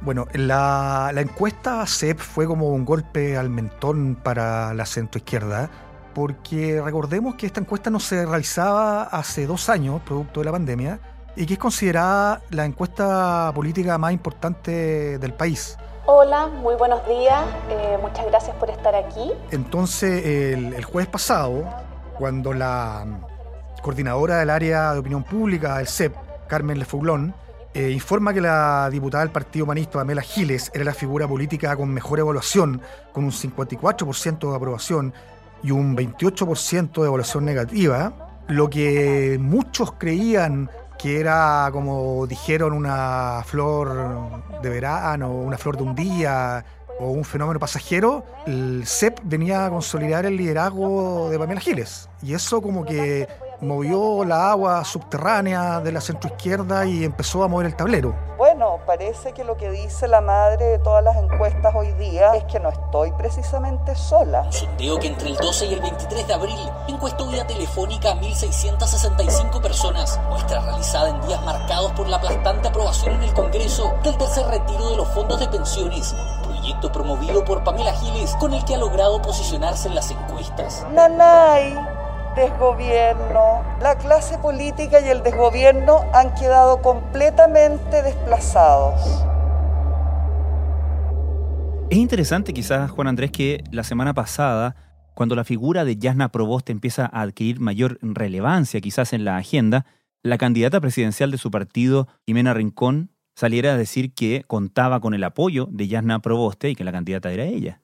Bueno, 0.01 0.27
la, 0.33 1.11
la 1.13 1.21
encuesta 1.21 1.85
CEP 1.87 2.19
fue 2.19 2.47
como 2.47 2.71
un 2.71 2.87
golpe 2.87 3.37
al 3.37 3.51
mentón 3.51 4.17
para 4.17 4.73
la 4.73 4.87
centroizquierda 4.87 5.69
porque 6.15 6.81
recordemos 6.83 7.35
que 7.35 7.45
esta 7.45 7.61
encuesta 7.61 7.91
no 7.91 8.01
se 8.01 8.25
realizaba 8.25 9.03
hace 9.03 9.47
dos 9.47 9.69
años, 9.69 10.01
producto 10.01 10.41
de 10.41 10.47
la 10.47 10.53
pandemia, 10.53 10.99
y 11.39 11.47
que 11.47 11.55
es 11.55 11.59
considerada 11.59 12.43
la 12.51 12.65
encuesta 12.65 13.53
política 13.55 13.97
más 13.97 14.13
importante 14.13 15.19
del 15.19 15.33
país. 15.33 15.79
Hola, 16.07 16.49
muy 16.49 16.75
buenos 16.75 17.07
días, 17.07 17.45
eh, 17.71 17.97
muchas 18.03 18.27
gracias 18.27 18.57
por 18.57 18.71
estar 18.71 18.95
aquí. 18.95 19.31
Entonces, 19.53 20.25
el, 20.27 20.75
el, 20.75 20.85
jueves 20.85 21.09
pasado, 21.09 21.65
cuando 22.19 22.53
la 22.53 23.07
coordinadora 23.83 24.39
del 24.39 24.51
área 24.51 24.95
de 24.95 24.99
opinión 24.99 25.23
pública 25.23 25.79
del 25.79 25.87
CEP, 25.87 26.13
Carmen 26.49 26.79
Lefouglón, 26.79 27.35
eh, 27.73 27.91
informa 27.91 28.35
que 28.35 28.41
la 28.41 28.89
diputada 28.91 29.23
del 29.23 29.33
Partido 29.33 29.65
Humanista, 29.65 29.99
Pamela 29.99 30.23
Giles, 30.23 30.73
era 30.75 30.83
la 30.83 30.95
figura 30.95 31.29
política 31.29 31.77
con 31.77 31.91
mejor 31.91 32.19
evaluación, 32.19 32.81
con 33.13 33.23
un 33.25 33.31
54% 33.31 34.51
de 34.51 34.57
aprobación 34.57 35.15
y 35.63 35.71
un 35.71 35.97
28% 35.97 37.01
de 37.01 37.07
evaluación 37.07 37.45
negativa, 37.45 38.13
lo 38.49 38.69
que 38.69 39.39
muchos 39.41 39.93
creían 39.93 40.71
que 40.99 41.21
era, 41.21 41.69
como 41.73 42.27
dijeron, 42.27 42.73
una 42.73 43.43
flor 43.47 44.61
de 44.61 44.69
verano, 44.69 45.31
una 45.31 45.57
flor 45.57 45.77
de 45.77 45.85
un 45.85 45.95
día 45.95 46.65
o 46.99 47.11
un 47.11 47.25
fenómeno 47.25 47.61
pasajero, 47.61 48.25
el 48.47 48.83
CEP 48.85 49.21
venía 49.23 49.67
a 49.67 49.71
consolidar 49.71 50.27
el 50.27 50.37
liderazgo 50.37 51.31
de 51.31 51.39
Pamela 51.39 51.61
Giles. 51.61 52.09
Y 52.23 52.35
eso 52.35 52.61
como 52.61 52.85
que 52.85 53.29
movió 53.61 54.25
la 54.25 54.51
agua 54.51 54.85
subterránea 54.85 55.81
de 55.81 55.93
la 55.93 56.01
centroizquierda 56.01 56.87
y 56.87 57.05
empezó 57.05 57.43
a 57.43 57.49
mover 57.49 57.67
el 57.67 57.77
tablero. 57.77 58.15
Bueno, 58.37 58.79
parece 58.87 59.33
que 59.33 59.43
lo 59.43 59.57
que 59.57 59.69
dice 59.71 60.07
la 60.07 60.21
madre 60.21 60.65
de 60.67 60.79
todas 60.79 61.03
las 61.03 61.17
encuestas 61.17 61.75
hoy 61.75 61.91
día 61.95 62.37
es 62.37 62.45
que 62.45 62.61
no 62.61 62.69
estoy 62.69 63.11
precisamente 63.13 63.97
sola. 63.97 64.43
Un 64.43 64.53
sondeo 64.53 64.99
que 65.01 65.09
entre 65.09 65.31
el 65.31 65.37
12 65.37 65.67
y 65.67 65.75
el 65.75 65.81
23 65.81 66.29
de 66.29 66.35
abril 66.35 66.71
encuestó 66.87 67.27
vía 67.27 67.45
telefónica 67.47 68.13
a 68.13 68.15
1.665 68.21 69.61
personas, 69.61 70.21
muestra 70.29 70.61
realizada 70.61 71.09
en 71.09 71.21
días 71.23 71.43
marcados 71.45 71.91
por 71.93 72.07
la 72.09 72.19
aplastante 72.19 72.69
aprobación 72.69 73.17
en 73.17 73.25
el 73.25 73.35
Congreso 73.35 73.93
del 74.05 74.17
tercer 74.17 74.47
retiro 74.47 74.91
de 74.91 74.97
los 74.97 75.09
fondos 75.09 75.41
de 75.41 75.49
pensiones, 75.49 76.15
proyecto 76.45 76.93
promovido 76.93 77.45
por 77.45 77.65
Pamela 77.65 77.93
Giles 77.95 78.37
con 78.37 78.55
el 78.55 78.65
que 78.65 78.77
ha 78.77 78.79
logrado 78.79 79.21
posicionarse 79.21 79.89
en 79.89 79.97
las 79.97 80.13
encuestas. 80.13 80.87
Nanay, 80.93 81.77
desgobierno, 82.39 83.65
la 83.83 83.97
clase 83.99 84.39
política 84.39 85.01
y 85.01 85.09
el 85.09 85.23
desgobierno 85.23 86.05
han 86.15 86.35
quedado 86.35 86.81
completamente 86.81 88.03
desplazados. 88.03 89.25
Es 91.91 91.99
interesante 91.99 92.53
quizás, 92.53 92.91
Juan 92.91 93.09
Andrés, 93.09 93.33
que 93.33 93.65
la 93.73 93.83
semana 93.83 94.15
pasada, 94.15 94.77
cuando 95.15 95.35
la 95.35 95.45
figura 95.45 95.85
de 95.85 95.97
Yasna 95.97 96.31
Proboste 96.31 96.71
empieza 96.71 97.07
a 97.07 97.23
adquirir 97.23 97.61
mayor 97.61 97.99
relevancia 98.03 98.81
quizás 98.81 99.13
en 99.13 99.25
la 99.25 99.37
agenda, 99.37 99.85
la 100.23 100.39
candidata 100.39 100.81
presidencial 100.81 101.31
de 101.31 101.39
su 101.39 101.51
partido, 101.51 102.07
Jimena 102.27 102.55
Rincón, 102.55 103.11
saliera 103.35 103.73
a 103.73 103.77
decir 103.77 104.15
que 104.15 104.45
contaba 104.47 105.01
con 105.01 105.15
el 105.15 105.25
apoyo 105.25 105.67
de 105.71 105.89
Yasna 105.89 106.21
Proboste 106.21 106.71
y 106.71 106.75
que 106.75 106.85
la 106.85 106.93
candidata 106.93 107.33
era 107.33 107.45
ella. 107.45 107.81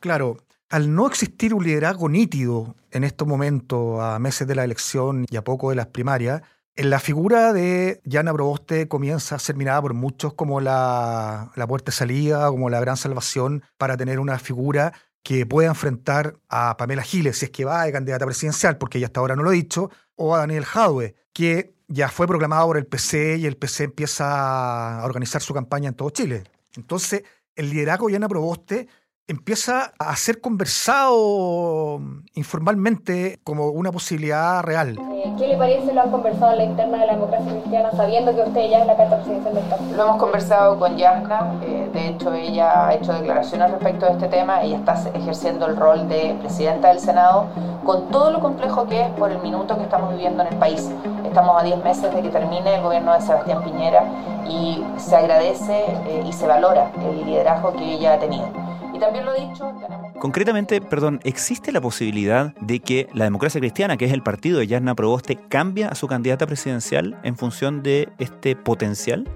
Claro, 0.00 0.38
al 0.68 0.94
no 0.94 1.06
existir 1.06 1.54
un 1.54 1.64
liderazgo 1.64 2.08
nítido 2.08 2.76
en 2.90 3.04
estos 3.04 3.26
momentos, 3.26 4.00
a 4.00 4.18
meses 4.18 4.46
de 4.46 4.54
la 4.54 4.64
elección 4.64 5.26
y 5.30 5.36
a 5.36 5.44
poco 5.44 5.70
de 5.70 5.76
las 5.76 5.86
primarias, 5.86 6.42
en 6.76 6.90
la 6.90 7.00
figura 7.00 7.52
de 7.52 8.00
Yana 8.04 8.32
Proboste 8.32 8.86
comienza 8.86 9.34
a 9.34 9.38
ser 9.40 9.56
mirada 9.56 9.82
por 9.82 9.94
muchos 9.94 10.34
como 10.34 10.60
la, 10.60 11.50
la 11.56 11.66
puerta 11.66 11.90
de 11.90 11.96
salida, 11.96 12.48
como 12.50 12.70
la 12.70 12.78
gran 12.78 12.96
salvación 12.96 13.64
para 13.78 13.96
tener 13.96 14.20
una 14.20 14.38
figura 14.38 14.92
que 15.24 15.44
pueda 15.44 15.68
enfrentar 15.68 16.36
a 16.48 16.76
Pamela 16.76 17.02
Giles, 17.02 17.38
si 17.38 17.46
es 17.46 17.50
que 17.50 17.64
va 17.64 17.84
de 17.84 17.92
candidata 17.92 18.24
presidencial, 18.26 18.78
porque 18.78 18.98
ella 18.98 19.08
hasta 19.08 19.20
ahora 19.20 19.34
no 19.34 19.42
lo 19.42 19.50
ha 19.50 19.54
dicho, 19.54 19.90
o 20.14 20.34
a 20.34 20.38
Daniel 20.38 20.64
Jadwe, 20.64 21.16
que 21.32 21.74
ya 21.88 22.08
fue 22.08 22.26
proclamado 22.26 22.66
por 22.68 22.76
el 22.76 22.86
PC 22.86 23.38
y 23.38 23.46
el 23.46 23.56
PC 23.56 23.84
empieza 23.84 25.00
a 25.00 25.04
organizar 25.04 25.42
su 25.42 25.52
campaña 25.52 25.88
en 25.88 25.94
todo 25.94 26.10
Chile. 26.10 26.44
Entonces, 26.76 27.24
el 27.56 27.70
liderazgo 27.70 28.06
de 28.06 28.12
Yana 28.12 28.28
Proboste 28.28 28.86
empieza 29.28 29.92
a 29.98 30.16
ser 30.16 30.40
conversado 30.40 32.00
informalmente 32.34 33.38
como 33.44 33.68
una 33.68 33.92
posibilidad 33.92 34.62
real. 34.62 34.98
¿Qué 35.36 35.46
le 35.46 35.56
parece? 35.56 35.92
¿Lo 35.92 36.00
han 36.00 36.10
conversado 36.10 36.52
en 36.52 36.58
la 36.58 36.64
interna 36.64 36.98
de 36.98 37.06
la 37.06 37.12
democracia 37.12 37.52
cristiana 37.52 37.90
sabiendo 37.92 38.34
que 38.34 38.40
usted 38.40 38.70
ya 38.70 38.78
es 38.78 38.86
la 38.86 38.96
carta 38.96 39.16
presidencial 39.16 39.54
del 39.54 39.64
partido? 39.64 39.96
Lo 39.96 40.02
hemos 40.04 40.16
conversado 40.16 40.78
con 40.78 40.96
Yasna, 40.96 41.60
eh, 41.62 41.90
de 41.92 42.08
hecho 42.08 42.32
ella 42.32 42.88
ha 42.88 42.94
hecho 42.94 43.12
declaraciones 43.12 43.70
respecto 43.70 44.06
a 44.06 44.10
este 44.10 44.28
tema, 44.28 44.62
ella 44.62 44.78
está 44.78 44.94
ejerciendo 45.14 45.66
el 45.66 45.76
rol 45.76 46.08
de 46.08 46.34
presidenta 46.40 46.88
del 46.88 46.98
Senado 46.98 47.46
con 47.84 48.08
todo 48.08 48.30
lo 48.30 48.40
complejo 48.40 48.86
que 48.86 49.02
es 49.02 49.10
por 49.10 49.30
el 49.30 49.38
minuto 49.40 49.76
que 49.76 49.82
estamos 49.82 50.10
viviendo 50.12 50.42
en 50.42 50.52
el 50.54 50.58
país. 50.58 50.90
Estamos 51.24 51.60
a 51.60 51.64
10 51.64 51.84
meses 51.84 52.14
de 52.14 52.22
que 52.22 52.30
termine 52.30 52.76
el 52.76 52.82
gobierno 52.82 53.12
de 53.12 53.20
Sebastián 53.20 53.62
Piñera 53.62 54.04
y 54.48 54.82
se 54.96 55.14
agradece 55.14 55.84
eh, 56.06 56.24
y 56.26 56.32
se 56.32 56.46
valora 56.46 56.90
el 57.00 57.26
liderazgo 57.26 57.72
que 57.74 57.84
ella 57.94 58.14
ha 58.14 58.18
tenido. 58.18 58.48
Y 58.98 59.00
también 59.00 59.26
lo 59.26 59.32
he 59.32 59.48
dicho, 59.48 59.72
Concretamente, 60.18 60.80
perdón, 60.80 61.20
¿existe 61.22 61.70
la 61.70 61.80
posibilidad 61.80 62.52
de 62.56 62.80
que 62.80 63.08
la 63.14 63.22
democracia 63.22 63.60
cristiana, 63.60 63.96
que 63.96 64.06
es 64.06 64.12
el 64.12 64.24
partido 64.24 64.58
de 64.58 64.66
Yasna 64.66 64.96
Proboste, 64.96 65.36
cambie 65.48 65.84
a 65.84 65.94
su 65.94 66.08
candidata 66.08 66.46
presidencial 66.46 67.16
en 67.22 67.36
función 67.36 67.84
de 67.84 68.08
este 68.18 68.56
potencial? 68.56 69.28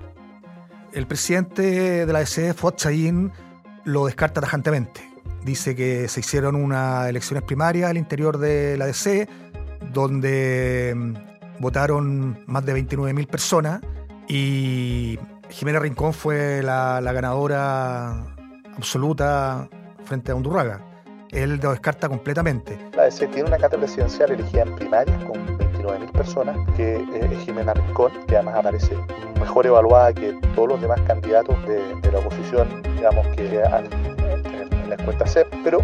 El 0.92 1.06
presidente 1.06 2.04
de 2.04 2.12
la 2.12 2.18
DC, 2.18 2.54
Fuad 2.54 2.74
Chayin, 2.74 3.30
lo 3.84 4.06
descarta 4.06 4.40
tajantemente. 4.40 5.00
Dice 5.44 5.76
que 5.76 6.08
se 6.08 6.18
hicieron 6.18 6.56
unas 6.56 7.08
elecciones 7.08 7.44
primarias 7.44 7.88
al 7.88 7.98
interior 7.98 8.38
de 8.38 8.76
la 8.76 8.86
DC, 8.86 9.28
donde 9.92 10.92
mm, 10.96 11.60
votaron 11.60 12.42
más 12.46 12.66
de 12.66 12.74
29.000 12.74 13.28
personas 13.28 13.80
y 14.26 15.20
Jimena 15.50 15.78
Rincón 15.78 16.12
fue 16.12 16.62
la, 16.64 17.00
la 17.00 17.12
ganadora 17.12 18.31
absoluta 18.76 19.68
frente 20.04 20.32
a 20.32 20.34
Undurraga. 20.34 20.80
Él 21.30 21.58
lo 21.62 21.70
descarta 21.70 22.08
completamente. 22.08 22.78
La 22.94 23.04
DC 23.04 23.26
tiene 23.28 23.48
una 23.48 23.56
cátedra 23.56 23.86
presidencial 23.86 24.32
elegida 24.32 24.62
en 24.62 24.76
primarias 24.76 25.24
con 25.24 25.58
29.000 25.58 26.12
personas, 26.12 26.56
que 26.76 26.96
es 26.96 27.44
Jimena 27.44 27.72
Rincón, 27.72 28.12
que 28.26 28.36
además 28.36 28.56
aparece 28.56 28.94
mejor 29.40 29.66
evaluada 29.66 30.12
que 30.12 30.34
todos 30.54 30.68
los 30.68 30.80
demás 30.80 31.00
candidatos 31.02 31.56
de, 31.66 32.12
la 32.12 32.18
oposición, 32.18 32.82
digamos, 32.96 33.26
que 33.28 33.62
han 33.64 33.86
en, 33.86 34.72
en 34.72 34.88
la 34.90 34.94
encuesta 34.96 35.26
CEP, 35.26 35.48
pero 35.64 35.78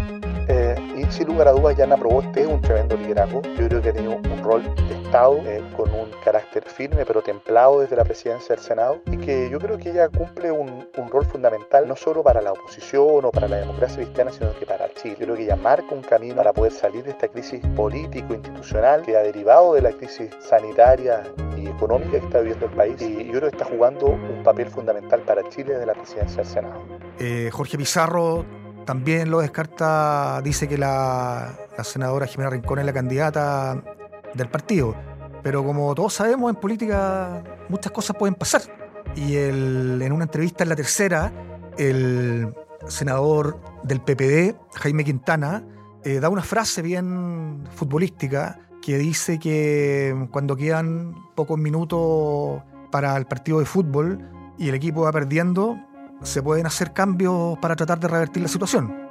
eh, 0.47 0.75
sin 1.09 1.27
lugar 1.27 1.47
a 1.47 1.51
dudas, 1.51 1.75
Yana 1.75 1.97
Proboste 1.97 2.41
es 2.41 2.47
un 2.47 2.61
tremendo 2.61 2.95
liderazgo. 2.95 3.41
Yo 3.41 3.67
creo 3.67 3.81
que 3.81 3.89
ha 3.89 3.93
tenido 3.93 4.15
un 4.15 4.43
rol 4.43 4.63
de 4.63 4.95
Estado 5.03 5.37
eh, 5.45 5.63
con 5.75 5.91
un 5.93 6.09
carácter 6.23 6.63
firme 6.65 7.05
pero 7.05 7.21
templado 7.21 7.79
desde 7.79 7.95
la 7.95 8.03
presidencia 8.03 8.55
del 8.55 8.63
Senado 8.63 9.01
y 9.07 9.17
que 9.17 9.49
yo 9.49 9.59
creo 9.59 9.77
que 9.77 9.89
ella 9.89 10.09
cumple 10.09 10.51
un, 10.51 10.87
un, 10.97 11.09
rol 11.09 11.25
fundamental 11.25 11.87
no 11.87 11.95
solo 11.95 12.21
para 12.21 12.41
la 12.41 12.51
oposición 12.51 13.25
o 13.25 13.31
para 13.31 13.47
la 13.47 13.57
democracia 13.57 14.03
cristiana, 14.03 14.31
sino 14.31 14.53
que 14.57 14.65
para 14.65 14.93
Chile. 14.93 15.15
Yo 15.19 15.25
creo 15.25 15.35
que 15.35 15.43
ella 15.43 15.55
marca 15.55 15.87
un 15.91 16.01
camino 16.01 16.35
para 16.35 16.53
poder 16.53 16.71
salir 16.71 17.03
de 17.03 17.11
esta 17.11 17.27
crisis 17.27 17.61
político-institucional 17.75 19.01
que 19.01 19.17
ha 19.17 19.21
derivado 19.21 19.73
de 19.73 19.81
la 19.81 19.91
crisis 19.91 20.29
sanitaria 20.39 21.23
y 21.57 21.67
económica 21.67 22.11
que 22.11 22.25
está 22.25 22.39
viviendo 22.39 22.67
el 22.67 22.71
país 22.73 23.01
y 23.01 23.25
yo 23.25 23.31
creo 23.31 23.49
que 23.49 23.57
está 23.57 23.65
jugando 23.65 24.07
un 24.07 24.43
papel 24.43 24.69
fundamental 24.69 25.21
para 25.21 25.47
Chile 25.49 25.73
desde 25.73 25.85
la 25.85 25.93
presidencia 25.93 26.37
del 26.37 26.45
Senado. 26.45 26.81
Eh, 27.19 27.49
Jorge 27.51 27.77
Pizarro 27.77 28.45
también 28.89 29.29
lo 29.29 29.39
descarta, 29.39 30.41
dice 30.43 30.67
que 30.67 30.75
la, 30.75 31.55
senadora 31.83 32.25
Jimena 32.25 32.49
Rincón 32.49 32.79
es 32.79 32.85
la 32.87 32.91
candidata 32.91 33.79
del 34.33 34.49
partido. 34.49 34.95
Pero 35.43 35.63
como 35.63 35.93
todos 35.93 36.15
sabemos, 36.15 36.49
en 36.49 36.59
política 36.59 37.43
muchas 37.69 37.91
cosas 37.91 38.15
pueden 38.17 38.33
pasar. 38.33 38.63
Y 39.15 39.35
el, 39.35 40.01
en 40.01 40.11
una 40.11 40.23
entrevista 40.23 40.63
en 40.63 40.69
la 40.69 40.75
tercera, 40.75 41.31
el 41.77 42.51
senador 42.87 43.59
del 43.83 44.01
PPD, 44.01 44.55
Jaime 44.79 45.03
Quintana, 45.03 45.63
eh, 46.03 46.19
da 46.19 46.29
una 46.29 46.41
frase 46.41 46.81
bien 46.81 47.65
futbolística 47.75 48.57
que 48.81 48.97
dice 48.97 49.37
que 49.37 50.29
cuando 50.31 50.55
quedan 50.55 51.13
pocos 51.35 51.59
minutos 51.59 52.63
para 52.89 53.15
el 53.17 53.27
partido 53.27 53.59
de 53.59 53.65
fútbol 53.65 54.27
y 54.57 54.69
el 54.69 54.73
equipo 54.73 55.01
va 55.01 55.11
perdiendo, 55.11 55.77
se 56.23 56.43
pueden 56.43 56.65
hacer 56.65 56.93
cambios 56.93 57.57
para 57.59 57.75
tratar 57.75 57.99
de 57.99 58.07
revertir 58.07 58.43
la 58.43 58.49
situación. 58.49 59.09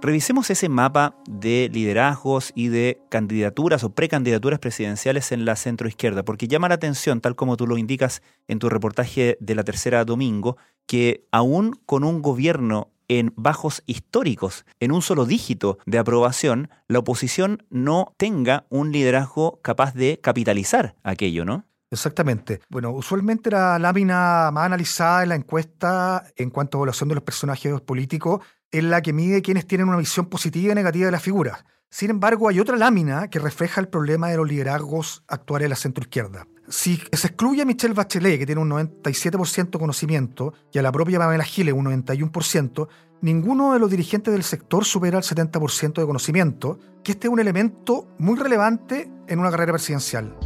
Revisemos 0.00 0.48
ese 0.50 0.68
mapa 0.68 1.16
de 1.28 1.68
liderazgos 1.72 2.52
y 2.54 2.68
de 2.68 3.02
candidaturas 3.08 3.82
o 3.82 3.90
precandidaturas 3.90 4.60
presidenciales 4.60 5.32
en 5.32 5.44
la 5.44 5.56
centroizquierda, 5.56 6.24
porque 6.24 6.46
llama 6.46 6.68
la 6.68 6.76
atención, 6.76 7.20
tal 7.20 7.34
como 7.34 7.56
tú 7.56 7.66
lo 7.66 7.76
indicas 7.76 8.22
en 8.46 8.60
tu 8.60 8.68
reportaje 8.68 9.36
de 9.40 9.54
la 9.56 9.64
tercera 9.64 10.04
domingo, 10.04 10.56
que 10.86 11.26
aún 11.32 11.80
con 11.84 12.04
un 12.04 12.22
gobierno 12.22 12.92
en 13.08 13.32
bajos 13.36 13.82
históricos, 13.86 14.66
en 14.78 14.92
un 14.92 15.02
solo 15.02 15.24
dígito 15.24 15.78
de 15.84 15.98
aprobación, 15.98 16.70
la 16.86 17.00
oposición 17.00 17.64
no 17.68 18.14
tenga 18.18 18.66
un 18.68 18.92
liderazgo 18.92 19.60
capaz 19.62 19.94
de 19.94 20.20
capitalizar 20.22 20.94
aquello, 21.02 21.44
¿no? 21.44 21.64
Exactamente. 21.90 22.60
Bueno, 22.68 22.90
usualmente 22.90 23.50
la 23.50 23.78
lámina 23.78 24.50
más 24.52 24.66
analizada 24.66 25.22
en 25.22 25.30
la 25.30 25.34
encuesta 25.36 26.24
en 26.36 26.50
cuanto 26.50 26.76
a 26.76 26.78
evaluación 26.80 27.08
de 27.08 27.14
los 27.14 27.24
personajes 27.24 27.80
políticos 27.80 28.40
es 28.70 28.84
la 28.84 29.00
que 29.00 29.12
mide 29.12 29.42
quienes 29.42 29.66
tienen 29.66 29.88
una 29.88 29.96
visión 29.96 30.26
positiva 30.26 30.72
y 30.72 30.74
negativa 30.74 31.06
de 31.06 31.12
las 31.12 31.22
figuras. 31.22 31.64
Sin 31.90 32.10
embargo, 32.10 32.48
hay 32.48 32.60
otra 32.60 32.76
lámina 32.76 33.28
que 33.28 33.38
refleja 33.38 33.80
el 33.80 33.88
problema 33.88 34.28
de 34.28 34.36
los 34.36 34.46
liderazgos 34.46 35.24
actuales 35.26 35.64
de 35.64 35.70
la 35.70 35.76
centroizquierda. 35.76 36.46
Si 36.68 37.00
se 37.12 37.28
excluye 37.28 37.62
a 37.62 37.64
Michelle 37.64 37.94
Bachelet, 37.94 38.38
que 38.38 38.44
tiene 38.44 38.60
un 38.60 38.68
97% 38.68 39.70
de 39.70 39.78
conocimiento, 39.78 40.52
y 40.70 40.78
a 40.78 40.82
la 40.82 40.92
propia 40.92 41.18
Pamela 41.18 41.44
Giles, 41.44 41.72
un 41.72 41.86
91%, 41.86 42.88
ninguno 43.22 43.72
de 43.72 43.78
los 43.78 43.90
dirigentes 43.90 44.34
del 44.34 44.42
sector 44.42 44.84
supera 44.84 45.16
el 45.16 45.24
70% 45.24 45.94
de 45.94 46.06
conocimiento, 46.06 46.78
que 47.02 47.12
este 47.12 47.28
es 47.28 47.32
un 47.32 47.40
elemento 47.40 48.14
muy 48.18 48.38
relevante 48.38 49.10
en 49.26 49.38
una 49.38 49.50
carrera 49.50 49.72
presidencial. 49.72 50.36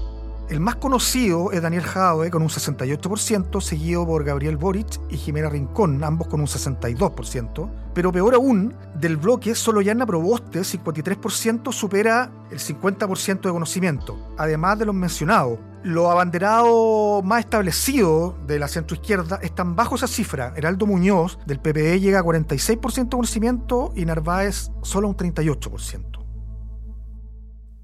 El 0.48 0.60
más 0.60 0.76
conocido 0.76 1.50
es 1.52 1.62
Daniel 1.62 1.82
Jadwe 1.82 2.30
con 2.30 2.42
un 2.42 2.48
68%, 2.48 3.60
seguido 3.60 4.06
por 4.06 4.24
Gabriel 4.24 4.56
Boric 4.56 5.00
y 5.08 5.16
Jimena 5.16 5.48
Rincón, 5.48 6.02
ambos 6.04 6.28
con 6.28 6.40
un 6.40 6.46
62%. 6.46 7.70
Pero 7.94 8.12
peor 8.12 8.34
aún, 8.34 8.74
del 8.94 9.16
bloque, 9.16 9.54
solo 9.54 9.80
Yana 9.80 10.04
Proboste, 10.04 10.60
53%, 10.60 11.72
supera 11.72 12.30
el 12.50 12.58
50% 12.58 13.40
de 13.40 13.50
conocimiento, 13.50 14.34
además 14.36 14.78
de 14.78 14.86
los 14.86 14.94
mencionados. 14.94 15.58
Los 15.84 16.10
abanderados 16.10 17.24
más 17.24 17.40
establecidos 17.40 18.34
de 18.46 18.58
la 18.58 18.68
centroizquierda 18.68 19.40
están 19.42 19.74
bajo 19.74 19.96
esa 19.96 20.06
cifra. 20.06 20.52
Heraldo 20.56 20.86
Muñoz, 20.86 21.38
del 21.46 21.60
PPE, 21.60 21.98
llega 21.98 22.20
a 22.20 22.24
46% 22.24 23.04
de 23.04 23.10
conocimiento 23.10 23.92
y 23.96 24.04
Narváez 24.04 24.70
solo 24.82 25.08
a 25.08 25.10
un 25.10 25.16
38%. 25.16 26.21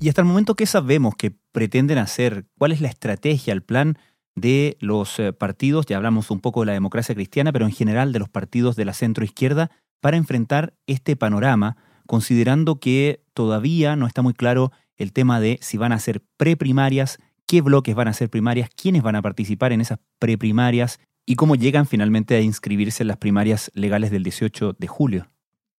Y 0.01 0.09
hasta 0.09 0.21
el 0.21 0.29
momento, 0.29 0.55
¿qué 0.55 0.67
sabemos 0.67 1.17
que 1.17 1.33
pretenden 1.53 1.99
hacer? 1.99 2.47
¿Cuál 2.57 2.71
es 2.71 2.81
la 2.81 2.89
estrategia, 2.89 3.53
el 3.53 3.63
plan 3.63 3.99
de 4.37 4.77
los 4.81 5.19
eh, 5.19 5.33
partidos? 5.33 5.87
Ya 5.87 5.97
hablamos 5.97 6.31
un 6.31 6.41
poco 6.41 6.61
de 6.61 6.67
la 6.67 6.73
democracia 6.73 7.17
cristiana, 7.17 7.53
pero 7.53 7.67
en 7.67 7.73
general 7.73 8.13
de 8.13 8.21
los 8.21 8.29
partidos 8.29 8.77
de 8.77 8.85
la 8.85 8.95
centroizquierda 8.95 9.73
para 10.01 10.17
enfrentar 10.17 10.75
este 10.87 11.17
panorama, 11.17 11.77
considerando 12.07 12.79
que 12.79 13.25
todavía 13.35 13.97
no 13.97 14.07
está 14.07 14.23
muy 14.23 14.35
claro 14.35 14.71
el 14.97 15.13
tema 15.13 15.41
de 15.41 15.59
si 15.63 15.79
van 15.79 15.91
a 15.91 15.99
ser 15.99 16.23
preprimarias, 16.37 17.19
qué 17.47 17.61
bloques 17.61 17.97
van 17.97 18.07
a 18.07 18.13
ser 18.13 18.31
primarias, 18.31 18.71
quiénes 18.77 19.03
van 19.03 19.17
a 19.17 19.23
participar 19.23 19.73
en 19.73 19.81
esas 19.81 19.99
preprimarias 20.21 21.01
y 21.27 21.35
cómo 21.35 21.57
llegan 21.57 21.87
finalmente 21.87 22.37
a 22.37 22.41
inscribirse 22.41 23.03
en 23.03 23.09
las 23.09 23.17
primarias 23.17 23.73
legales 23.75 24.13
del 24.13 24.23
18 24.23 24.77
de 24.79 24.87
julio. 24.87 25.31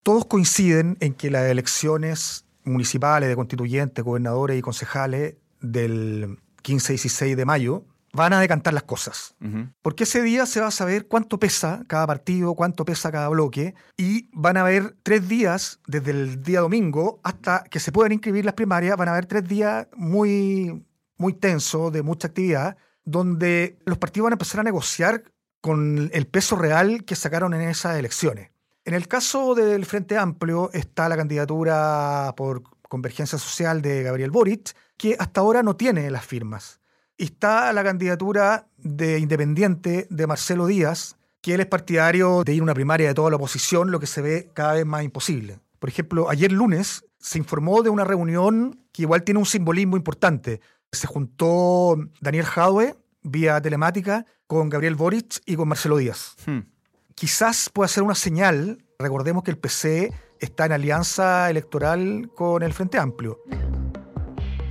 Todos 0.04 0.26
coinciden 0.26 0.98
en 1.00 1.14
que 1.14 1.32
las 1.32 1.50
elecciones 1.50 2.46
municipales, 2.70 3.30
de 3.30 3.36
constituyentes, 3.36 4.04
gobernadores 4.04 4.58
y 4.58 4.62
concejales 4.62 5.36
del 5.62 6.38
15-16 6.64 7.36
de 7.36 7.46
mayo 7.46 7.86
van 8.12 8.34
a 8.34 8.40
decantar 8.40 8.74
las 8.74 8.84
cosas. 8.84 9.36
Uh 9.40 9.46
-huh. 9.46 9.74
Porque 9.82 10.04
ese 10.04 10.22
día 10.24 10.46
se 10.46 10.60
va 10.60 10.68
a 10.68 10.72
saber 10.72 11.08
cuánto 11.08 11.38
pesa 11.38 11.84
cada 11.88 12.08
partido, 12.08 12.56
cuánto 12.56 12.84
pesa 12.86 13.12
cada 13.12 13.30
bloque, 13.30 13.76
y 13.98 14.30
van 14.34 14.58
a 14.58 14.62
haber 14.62 14.96
tres 15.04 15.28
días, 15.28 15.80
desde 15.86 16.12
el 16.12 16.42
día 16.42 16.62
domingo 16.62 17.20
hasta 17.24 17.64
que 17.70 17.80
se 17.80 17.92
puedan 17.92 18.12
inscribir 18.12 18.46
las 18.46 18.56
primarias, 18.56 18.98
van 18.98 19.10
a 19.10 19.12
haber 19.12 19.28
tres 19.28 19.48
días 19.48 19.88
muy 19.96 20.84
muy 21.20 21.34
tenso, 21.34 21.92
de 21.92 22.02
mucha 22.02 22.30
actividad, 22.30 22.78
donde 23.04 23.78
los 23.86 23.98
partidos 23.98 24.26
van 24.26 24.34
a 24.34 24.36
empezar 24.36 24.62
a 24.62 24.64
negociar 24.64 25.24
con 25.62 26.10
el 26.14 26.28
peso 26.28 26.56
real 26.56 27.04
que 27.04 27.16
sacaron 27.16 27.54
en 27.54 27.62
esas 27.62 28.00
elecciones. 28.00 28.52
En 28.90 28.96
el 28.96 29.08
caso 29.08 29.54
del 29.54 29.86
Frente 29.86 30.18
Amplio 30.18 30.72
está 30.74 31.08
la 31.08 31.16
candidatura 31.16 32.34
por 32.36 32.64
Convergencia 32.82 33.38
Social 33.38 33.84
de 33.84 34.02
Gabriel 34.02 34.32
Boric, 34.32 34.76
que 34.98 35.16
hasta 35.20 35.42
ahora 35.42 35.62
no 35.62 35.76
tiene 35.76 36.10
las 36.10 36.26
firmas. 36.26 36.82
Está 37.16 37.72
la 37.72 37.84
candidatura 37.84 38.68
de 38.78 39.20
Independiente 39.20 40.08
de 40.10 40.26
Marcelo 40.26 40.66
Díaz, 40.66 41.18
que 41.40 41.54
él 41.54 41.60
es 41.60 41.68
partidario 41.68 42.44
de 42.44 42.56
ir 42.56 42.62
a 42.62 42.64
una 42.64 42.74
primaria 42.74 43.10
de 43.10 43.14
toda 43.14 43.30
la 43.30 43.36
oposición, 43.36 43.92
lo 43.92 44.00
que 44.00 44.08
se 44.08 44.24
ve 44.24 44.50
cada 44.56 44.74
vez 44.74 44.88
más 44.88 45.04
imposible. 45.04 45.60
Por 45.78 45.90
ejemplo, 45.90 46.28
ayer 46.28 46.52
lunes 46.52 47.06
se 47.20 47.38
informó 47.38 47.84
de 47.84 47.92
una 47.92 48.06
reunión 48.06 48.88
que 48.92 49.04
igual 49.04 49.22
tiene 49.22 49.40
un 49.40 49.46
simbolismo 49.46 49.98
importante. 49.98 50.62
Se 50.92 51.06
juntó 51.06 51.96
Daniel 52.22 52.46
Jadwe 52.46 52.96
vía 53.22 53.62
telemática 53.62 54.26
con 54.48 54.68
Gabriel 54.68 54.96
Boric 54.96 55.44
y 55.46 55.56
con 55.58 55.68
Marcelo 55.68 55.98
Díaz. 55.98 56.38
Hmm. 56.48 56.62
Quizás 57.20 57.70
pueda 57.70 57.90
ser 57.90 58.04
una 58.04 58.16
señal, 58.16 58.82
recordemos 58.98 59.44
que 59.44 59.52
el 59.52 59.58
PC 59.58 60.14
está 60.40 60.68
en 60.68 60.72
alianza 60.72 61.50
electoral 61.50 62.32
con 62.34 62.64
el 62.64 62.72
Frente 62.72 62.98
Amplio. 62.98 63.42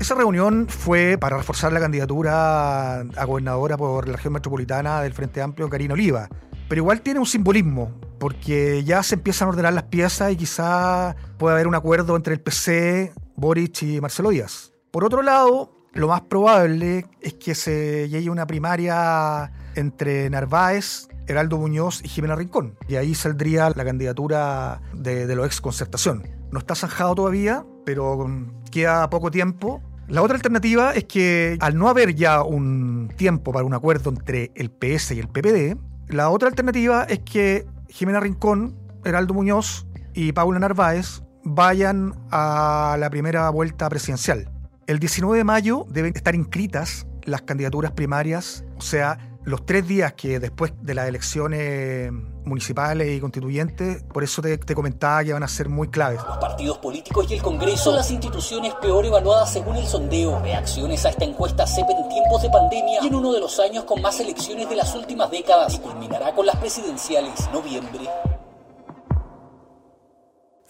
Esa 0.01 0.15
reunión 0.15 0.67
fue 0.67 1.19
para 1.21 1.37
reforzar 1.37 1.75
la 1.75 1.81
candidatura 1.81 3.01
a 3.01 3.25
gobernadora 3.27 3.77
por 3.77 4.09
la 4.09 4.17
región 4.17 4.33
metropolitana 4.33 5.03
del 5.03 5.13
Frente 5.13 5.43
Amplio, 5.43 5.69
Karina 5.69 5.93
Oliva. 5.93 6.31
Pero 6.71 6.81
igual 6.81 7.03
tiene 7.03 7.21
un 7.21 7.27
simbolismo, 7.27 7.93
porque 8.19 8.83
ya 8.83 9.03
se 9.03 9.17
empiezan 9.17 9.49
a 9.49 9.51
ordenar 9.51 9.75
las 9.75 9.85
piezas 9.85 10.33
y 10.33 10.37
quizá 10.37 11.17
pueda 11.37 11.55
haber 11.55 11.69
un 11.69 11.75
acuerdo 11.75 12.17
entre 12.17 12.33
el 12.33 12.41
PC, 12.41 13.13
Boric 13.37 13.83
y 13.83 14.01
Marcelo 14.01 14.31
Díaz. 14.31 14.73
Por 14.91 15.05
otro 15.05 15.21
lado, 15.21 15.87
lo 15.93 16.09
más 16.09 16.23
probable 16.23 17.05
es 17.21 17.35
que 17.35 17.55
se 17.55 18.09
llegue 18.09 18.31
una 18.31 18.47
primaria 18.47 19.53
entre 19.75 20.31
Narváez, 20.31 21.08
Heraldo 21.29 21.59
Muñoz 21.59 22.01
y 22.05 22.09
Jimena 22.09 22.35
Rincón. 22.35 22.77
Y 22.89 22.97
ahí 22.97 23.15
saldría 23.15 23.71
la 23.71 23.85
candidatura 23.85 24.81
de, 24.95 25.35
los 25.35 25.47
ex 25.47 25.61
concertación. 25.61 26.29
No 26.51 26.59
está 26.59 26.75
zanjado 26.75 27.15
todavía, 27.15 27.65
pero 27.85 28.27
queda 28.71 29.09
poco 29.11 29.31
tiempo. 29.31 29.83
La 30.09 30.23
otra 30.23 30.37
alternativa 30.37 30.93
es 30.95 31.05
que 31.05 31.59
al 31.61 31.77
no 31.77 31.89
haber 31.89 32.15
ya 32.15 32.43
un 32.43 33.13
tiempo 33.17 33.53
para 33.53 33.67
un 33.67 33.75
acuerdo 33.75 34.11
entre 34.11 34.51
el 34.55 34.71
PS 34.71 35.13
y 35.13 35.21
el 35.21 35.29
PPD, 35.29 35.77
la 36.09 36.31
otra 36.31 36.49
alternativa 36.49 37.05
es 37.05 37.19
que 37.21 37.67
Jimena 37.91 38.21
Rincón, 38.21 38.75
Heraldo 39.05 39.35
Muñoz 39.35 39.87
y 40.15 40.33
Paula 40.33 40.59
Narváez 40.59 41.23
vayan 41.45 42.15
a 42.31 42.97
la 42.99 43.11
primera 43.11 43.51
vuelta 43.51 43.89
presidencial. 43.91 44.51
El 44.87 44.99
19 44.99 45.37
de 45.37 45.45
mayo 45.45 45.85
deben 45.91 46.15
estar 46.17 46.35
inscritas 46.35 47.07
las 47.25 47.43
candidaturas 47.43 47.93
primarias, 47.93 48.65
o 48.79 48.81
sea, 48.81 49.19
los 49.49 49.65
tres 49.65 49.89
días 49.89 50.13
que 50.13 50.39
después 50.39 50.73
de 50.83 50.95
las 50.95 51.09
elecciones 51.09 52.13
municipales 52.45 53.17
y 53.17 53.21
constituyentes, 53.21 54.03
por 54.03 54.23
eso 54.23 54.43
te, 54.43 54.59
comentaba 54.75 55.25
que 55.25 55.33
van 55.33 55.43
a 55.43 55.49
ser 55.49 55.71
muy 55.71 55.89
claves. 55.89 56.21
Los 56.27 56.37
partidos 56.37 56.79
políticos 56.79 57.27
y 57.31 57.35
el 57.35 57.43
Congreso 57.43 57.85
son 57.85 57.97
las 57.97 58.11
instituciones 58.11 58.75
peor 58.75 59.07
evaluadas 59.07 59.51
según 59.51 59.77
el 59.77 59.87
sondeo. 59.87 60.39
Reacciones 60.41 61.05
a 61.07 61.11
esta 61.11 61.25
encuesta 61.25 61.67
CEP 61.67 61.89
en 61.89 62.09
tiempos 62.11 62.43
de 62.43 62.51
pandemia 62.51 63.01
y 63.03 63.07
en 63.07 63.15
uno 63.15 63.33
de 63.33 63.41
los 63.41 63.59
años 63.59 63.85
con 63.85 64.03
más 64.03 64.21
elecciones 64.21 64.69
de 64.69 64.77
las 64.77 64.95
últimas 64.95 65.31
décadas 65.31 65.75
y 65.75 65.79
culminará 65.79 66.35
con 66.35 66.45
las 66.45 66.57
presidenciales 66.57 67.49
noviembre. 67.51 68.07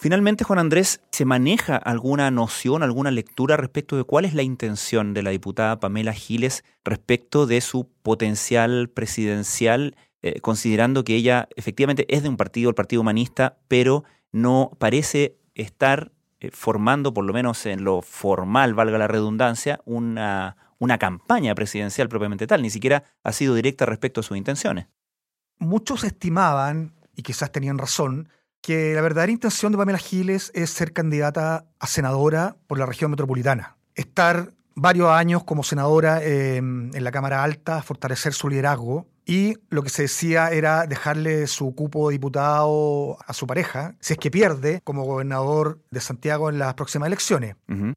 Finalmente, 0.00 0.44
Juan 0.44 0.60
Andrés, 0.60 1.00
¿se 1.10 1.24
maneja 1.24 1.76
alguna 1.76 2.30
noción, 2.30 2.84
alguna 2.84 3.10
lectura 3.10 3.56
respecto 3.56 3.96
de 3.96 4.04
cuál 4.04 4.24
es 4.24 4.32
la 4.32 4.44
intención 4.44 5.12
de 5.12 5.24
la 5.24 5.30
diputada 5.30 5.80
Pamela 5.80 6.12
Giles 6.12 6.62
respecto 6.84 7.46
de 7.46 7.60
su 7.60 7.90
potencial 8.02 8.90
presidencial, 8.90 9.96
eh, 10.22 10.40
considerando 10.40 11.02
que 11.02 11.16
ella 11.16 11.48
efectivamente 11.56 12.06
es 12.14 12.22
de 12.22 12.28
un 12.28 12.36
partido, 12.36 12.68
el 12.68 12.76
Partido 12.76 13.02
Humanista, 13.02 13.58
pero 13.66 14.04
no 14.30 14.70
parece 14.78 15.36
estar 15.56 16.12
eh, 16.38 16.50
formando, 16.52 17.12
por 17.12 17.24
lo 17.24 17.32
menos 17.32 17.66
en 17.66 17.82
lo 17.82 18.00
formal, 18.00 18.74
valga 18.74 18.98
la 18.98 19.08
redundancia, 19.08 19.80
una, 19.84 20.56
una 20.78 20.98
campaña 20.98 21.56
presidencial 21.56 22.08
propiamente 22.08 22.46
tal, 22.46 22.62
ni 22.62 22.70
siquiera 22.70 23.02
ha 23.24 23.32
sido 23.32 23.52
directa 23.56 23.84
respecto 23.84 24.20
a 24.20 24.22
sus 24.22 24.36
intenciones? 24.36 24.86
Muchos 25.58 26.04
estimaban, 26.04 26.94
y 27.16 27.22
quizás 27.22 27.50
tenían 27.50 27.78
razón, 27.78 28.28
que 28.60 28.94
la 28.94 29.00
verdadera 29.00 29.32
intención 29.32 29.72
de 29.72 29.78
Pamela 29.78 29.98
Giles 29.98 30.50
es 30.54 30.70
ser 30.70 30.92
candidata 30.92 31.66
a 31.78 31.86
senadora 31.86 32.56
por 32.66 32.78
la 32.78 32.86
región 32.86 33.10
metropolitana. 33.10 33.76
Estar 33.94 34.52
varios 34.74 35.10
años 35.10 35.44
como 35.44 35.62
senadora 35.62 36.22
em, 36.22 36.94
en 36.94 37.04
la 37.04 37.10
Cámara 37.10 37.42
Alta, 37.42 37.82
fortalecer 37.82 38.32
su 38.32 38.48
liderazgo. 38.48 39.06
Y 39.26 39.58
lo 39.68 39.82
que 39.82 39.90
se 39.90 40.02
decía 40.02 40.48
era 40.48 40.86
dejarle 40.86 41.46
su 41.48 41.74
cupo 41.74 42.08
de 42.08 42.14
diputado 42.14 43.18
a 43.26 43.34
su 43.34 43.46
pareja, 43.46 43.94
si 44.00 44.14
es 44.14 44.18
que 44.18 44.30
pierde 44.30 44.80
como 44.84 45.04
gobernador 45.04 45.82
de 45.90 46.00
Santiago 46.00 46.48
en 46.48 46.58
las 46.58 46.72
próximas 46.74 47.08
elecciones. 47.08 47.54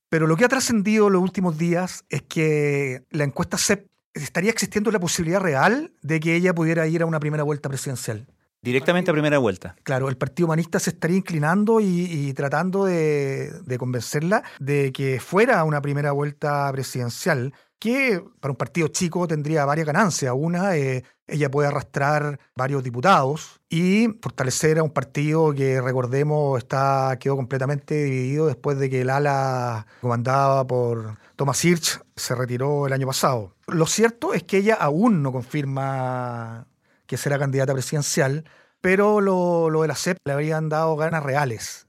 Pero 0.10 0.28
lo 0.28 0.36
que 0.36 0.44
ha 0.44 0.50
trascendido 0.50 1.10
los 1.10 1.22
últimos 1.22 1.58
días 1.58 2.04
es 2.10 2.24
que 2.24 3.04
la 3.12 3.24
encuesta 3.24 3.58
CEP 3.58 3.88
estaría 4.14 4.52
existiendo 4.52 4.92
la 4.92 5.00
posibilidad 5.00 5.40
real 5.40 5.94
de 6.02 6.20
que 6.20 6.36
ella 6.36 6.54
pudiera 6.54 6.86
ir 6.88 7.02
a 7.02 7.06
una 7.06 7.22
primera 7.22 7.44
vuelta 7.44 7.70
presidencial. 7.70 8.28
Directamente 8.64 9.10
a 9.10 9.14
primera 9.14 9.40
vuelta. 9.40 9.76
Claro, 9.82 10.08
el 10.08 10.18
Partido 10.18 10.46
Humanista 10.46 10.80
se 10.80 10.92
estaría 10.92 11.18
inclinando 11.18 11.80
y, 11.80 12.32
tratando 12.34 12.86
de, 12.86 13.76
convencerla 13.80 14.44
de 14.60 14.92
que 14.92 15.20
fuera 15.20 15.64
una 15.64 15.82
primera 15.82 16.12
vuelta 16.12 16.72
presidencial, 16.72 17.54
que 17.80 18.24
para 18.40 18.52
un 18.52 18.58
partido 18.58 18.90
chico 18.90 19.28
tendría 19.28 19.66
varias 19.66 19.88
ganancias. 19.88 20.32
Una, 20.38 20.78
eh, 20.78 21.04
ella 21.26 21.50
puede 21.50 21.70
arrastrar 21.70 22.40
varios 22.56 22.84
diputados 22.84 23.60
y 23.68 24.10
fortalecer 24.22 24.78
a 24.78 24.84
un 24.84 24.92
partido 24.92 25.54
que, 25.54 25.82
recordemos, 25.82 26.60
está, 26.60 27.18
quedó 27.20 27.36
completamente 27.38 28.04
dividido 28.04 28.46
después 28.46 28.78
de 28.78 28.92
que 28.92 29.02
el 29.02 29.10
ala 29.10 29.88
comandada 30.02 30.68
por 30.68 31.18
Thomas 31.36 31.66
Hirsch 31.66 32.00
se 32.16 32.36
retiró 32.36 32.86
el 32.86 32.94
año 32.94 33.08
pasado. 33.08 33.56
Lo 33.66 33.88
cierto 33.88 34.36
es 34.36 34.44
que 34.44 34.58
ella 34.58 34.76
aún 34.76 35.24
no 35.24 35.32
confirma 35.32 36.68
que 37.12 37.18
será 37.18 37.38
candidata 37.38 37.74
presidencial, 37.74 38.46
pero 38.80 39.20
lo, 39.20 39.82
de 39.82 39.88
la 39.90 39.96
CEP 39.96 40.18
le 40.24 40.32
habrían 40.32 40.70
dado 40.70 40.96
ganas 40.96 41.22
reales. 41.22 41.86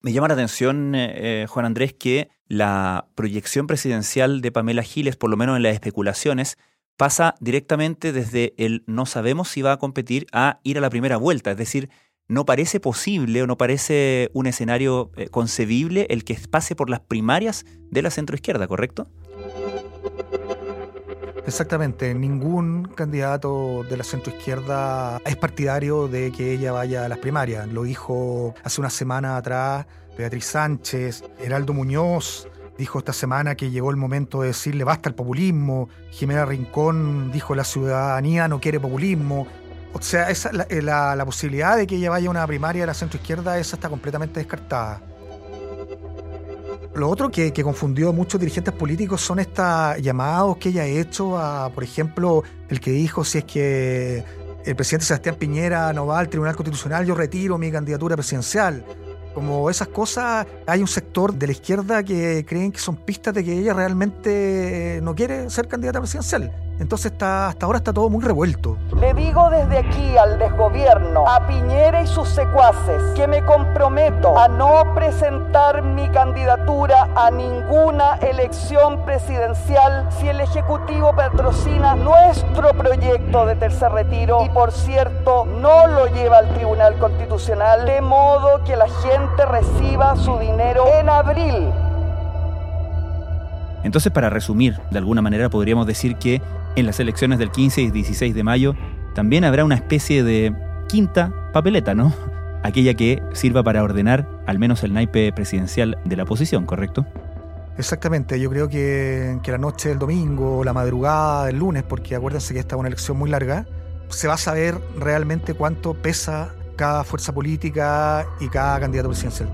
Me 0.00 0.14
llama 0.14 0.28
la 0.28 0.34
atención, 0.34 0.94
eh, 0.94 1.42
eh, 1.42 1.46
Juan 1.46 1.66
Andrés, 1.66 1.92
que 1.92 2.30
la 2.48 3.06
proyección 3.14 3.66
presidencial 3.66 4.40
de 4.40 4.50
Pamela 4.50 4.82
Giles, 4.82 5.16
por 5.16 5.28
lo 5.28 5.36
menos 5.36 5.58
en 5.58 5.62
las 5.62 5.74
especulaciones, 5.74 6.56
pasa 6.96 7.34
directamente 7.38 8.12
desde 8.12 8.54
el 8.56 8.82
no 8.86 9.04
sabemos 9.04 9.48
si 9.48 9.60
va 9.60 9.72
a 9.72 9.76
competir 9.76 10.26
a 10.32 10.58
ir 10.62 10.78
a 10.78 10.80
la 10.80 10.88
primera 10.88 11.18
vuelta. 11.18 11.50
Es 11.50 11.58
decir, 11.58 11.90
no 12.26 12.46
parece 12.46 12.80
posible 12.80 13.42
o 13.42 13.46
no 13.46 13.58
parece 13.58 14.30
un 14.32 14.46
escenario 14.46 15.10
eh, 15.18 15.28
concebible 15.28 16.06
el 16.08 16.24
que 16.24 16.38
pase 16.50 16.74
por 16.74 16.88
las 16.88 17.00
primarias 17.00 17.66
de 17.90 18.00
la 18.00 18.10
centroizquierda, 18.10 18.66
¿correcto? 18.66 19.06
Exactamente, 21.52 22.14
ningún 22.14 22.84
candidato 22.94 23.84
de 23.84 23.98
la 23.98 24.04
centroizquierda 24.04 25.20
es 25.26 25.36
partidario 25.36 26.08
de 26.08 26.32
que 26.32 26.50
ella 26.50 26.72
vaya 26.72 27.04
a 27.04 27.10
las 27.10 27.18
primarias. 27.18 27.68
Lo 27.68 27.82
dijo 27.82 28.54
hace 28.64 28.80
una 28.80 28.88
semana 28.88 29.36
atrás 29.36 29.84
Beatriz 30.16 30.46
Sánchez, 30.46 31.22
Heraldo 31.38 31.74
Muñoz, 31.74 32.48
dijo 32.78 33.00
esta 33.00 33.12
semana 33.12 33.54
que 33.54 33.70
llegó 33.70 33.90
el 33.90 33.98
momento 33.98 34.40
de 34.40 34.48
decirle 34.48 34.82
basta 34.82 35.10
el 35.10 35.14
populismo. 35.14 35.90
Jimena 36.10 36.46
Rincón 36.46 37.30
dijo 37.32 37.54
la 37.54 37.64
ciudadanía 37.64 38.48
no 38.48 38.58
quiere 38.58 38.80
populismo. 38.80 39.46
O 39.92 40.00
sea, 40.00 40.30
esa, 40.30 40.54
la, 40.54 40.66
la, 40.70 41.14
la 41.14 41.26
posibilidad 41.26 41.76
de 41.76 41.86
que 41.86 41.96
ella 41.96 42.08
vaya 42.08 42.28
a 42.28 42.30
una 42.30 42.46
primaria 42.46 42.84
de 42.84 42.86
la 42.86 42.94
centroizquierda, 42.94 43.58
esa 43.58 43.76
está 43.76 43.90
completamente 43.90 44.40
descartada. 44.40 45.02
Lo 46.94 47.08
otro 47.08 47.30
que, 47.30 47.52
confundió 47.62 48.10
a 48.10 48.12
muchos 48.12 48.38
dirigentes 48.38 48.74
políticos 48.74 49.22
son 49.22 49.38
estos 49.38 49.96
llamados 50.02 50.58
que 50.58 50.68
ella 50.68 50.82
ha 50.82 50.86
hecho 50.86 51.38
a, 51.38 51.70
por 51.70 51.84
ejemplo, 51.84 52.42
el 52.68 52.80
que 52.80 52.90
dijo 52.90 53.24
si 53.24 53.38
es 53.38 53.44
que 53.44 54.24
el 54.66 54.76
presidente 54.76 55.06
Sebastián 55.06 55.36
Piñera 55.36 55.92
no 55.94 56.06
va 56.06 56.18
al 56.18 56.28
Tribunal 56.28 56.54
Constitucional, 56.54 57.06
yo 57.06 57.14
retiro 57.14 57.56
mi 57.56 57.72
candidatura 57.72 58.14
presidencial. 58.14 58.84
Como 59.34 59.70
esas 59.70 59.88
cosas, 59.88 60.46
hay 60.66 60.82
un 60.82 60.86
sector 60.86 61.32
de 61.32 61.46
la 61.46 61.52
izquierda 61.52 62.02
que 62.02 62.44
creen 62.46 62.70
que 62.70 62.78
son 62.78 62.96
pistas 62.96 63.32
de 63.32 63.42
que 63.42 63.58
ella 63.58 63.72
realmente 63.72 65.00
no 65.02 65.14
quiere 65.14 65.48
ser 65.48 65.68
candidata 65.68 65.98
presidencial. 65.98 66.52
Entonces 66.78 67.12
está, 67.12 67.48
hasta 67.48 67.66
ahora 67.66 67.78
está 67.78 67.92
todo 67.92 68.08
muy 68.08 68.24
revuelto. 68.24 68.76
Le 68.98 69.14
digo 69.14 69.50
desde 69.50 69.78
aquí 69.78 70.16
al 70.16 70.38
desgobierno, 70.38 71.28
a 71.28 71.46
Piñera 71.46 72.02
y 72.02 72.06
sus 72.06 72.28
secuaces, 72.28 73.02
que 73.14 73.28
me 73.28 73.44
comprometo 73.44 74.38
a 74.38 74.48
no 74.48 74.94
presentar 74.94 75.82
mi 75.82 76.08
candidatura 76.08 77.08
a 77.14 77.30
ninguna 77.30 78.16
elección 78.16 79.04
presidencial 79.04 80.08
si 80.18 80.28
el 80.28 80.40
Ejecutivo 80.40 81.14
patrocina 81.14 81.94
nuestro 81.94 82.70
proyecto 82.70 83.46
de 83.46 83.54
tercer 83.56 83.92
retiro 83.92 84.44
y 84.44 84.48
por 84.48 84.72
cierto 84.72 85.44
no 85.44 85.86
lo 85.86 86.06
lleva 86.06 86.38
al 86.38 86.52
Tribunal 86.54 86.98
Constitucional, 86.98 87.86
de 87.86 88.00
modo 88.00 88.64
que 88.64 88.76
la 88.76 88.88
gente 88.88 89.46
reciba 89.46 90.16
su 90.16 90.38
dinero 90.38 90.84
en 90.94 91.08
abril 91.08 91.72
Entonces, 93.84 94.12
para 94.12 94.30
resumir, 94.30 94.78
de 94.90 94.98
alguna 94.98 95.22
manera 95.22 95.48
podríamos 95.48 95.86
decir 95.86 96.16
que 96.16 96.40
en 96.76 96.86
las 96.86 97.00
elecciones 97.00 97.38
del 97.38 97.50
15 97.50 97.82
y 97.82 97.90
16 97.90 98.34
de 98.34 98.42
mayo 98.42 98.74
también 99.14 99.44
habrá 99.44 99.64
una 99.64 99.74
especie 99.74 100.22
de 100.22 100.54
quinta 100.88 101.50
papeleta, 101.52 101.94
¿no? 101.94 102.12
Aquella 102.62 102.94
que 102.94 103.22
sirva 103.32 103.62
para 103.62 103.82
ordenar 103.82 104.28
al 104.46 104.58
menos 104.58 104.82
el 104.84 104.94
naipe 104.94 105.32
presidencial 105.32 105.98
de 106.04 106.16
la 106.16 106.22
oposición, 106.22 106.64
¿correcto? 106.64 107.06
Exactamente, 107.78 108.38
yo 108.38 108.50
creo 108.50 108.68
que, 108.68 109.38
que 109.42 109.50
la 109.50 109.58
noche 109.58 109.88
del 109.88 109.98
domingo, 109.98 110.62
la 110.62 110.72
madrugada 110.72 111.46
del 111.46 111.58
lunes, 111.58 111.82
porque 111.82 112.14
acuérdense 112.14 112.54
que 112.54 112.60
esta 112.60 112.76
es 112.76 112.78
una 112.78 112.88
elección 112.88 113.16
muy 113.16 113.30
larga, 113.30 113.66
se 114.10 114.28
va 114.28 114.34
a 114.34 114.38
saber 114.38 114.78
realmente 114.98 115.54
cuánto 115.54 115.94
pesa 115.94 116.52
cada 116.76 117.02
fuerza 117.02 117.32
política 117.32 118.26
y 118.40 118.48
cada 118.48 118.78
candidato 118.78 119.08
presidencial. 119.08 119.48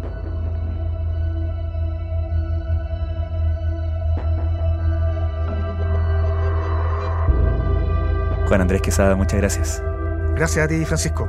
Juan 8.49 8.63
Andrés 8.63 8.81
Quesada, 8.81 9.15
muchas 9.15 9.39
gracias. 9.41 9.83
Gracias 10.35 10.65
a 10.65 10.69
ti, 10.69 10.83
Francisco. 10.87 11.29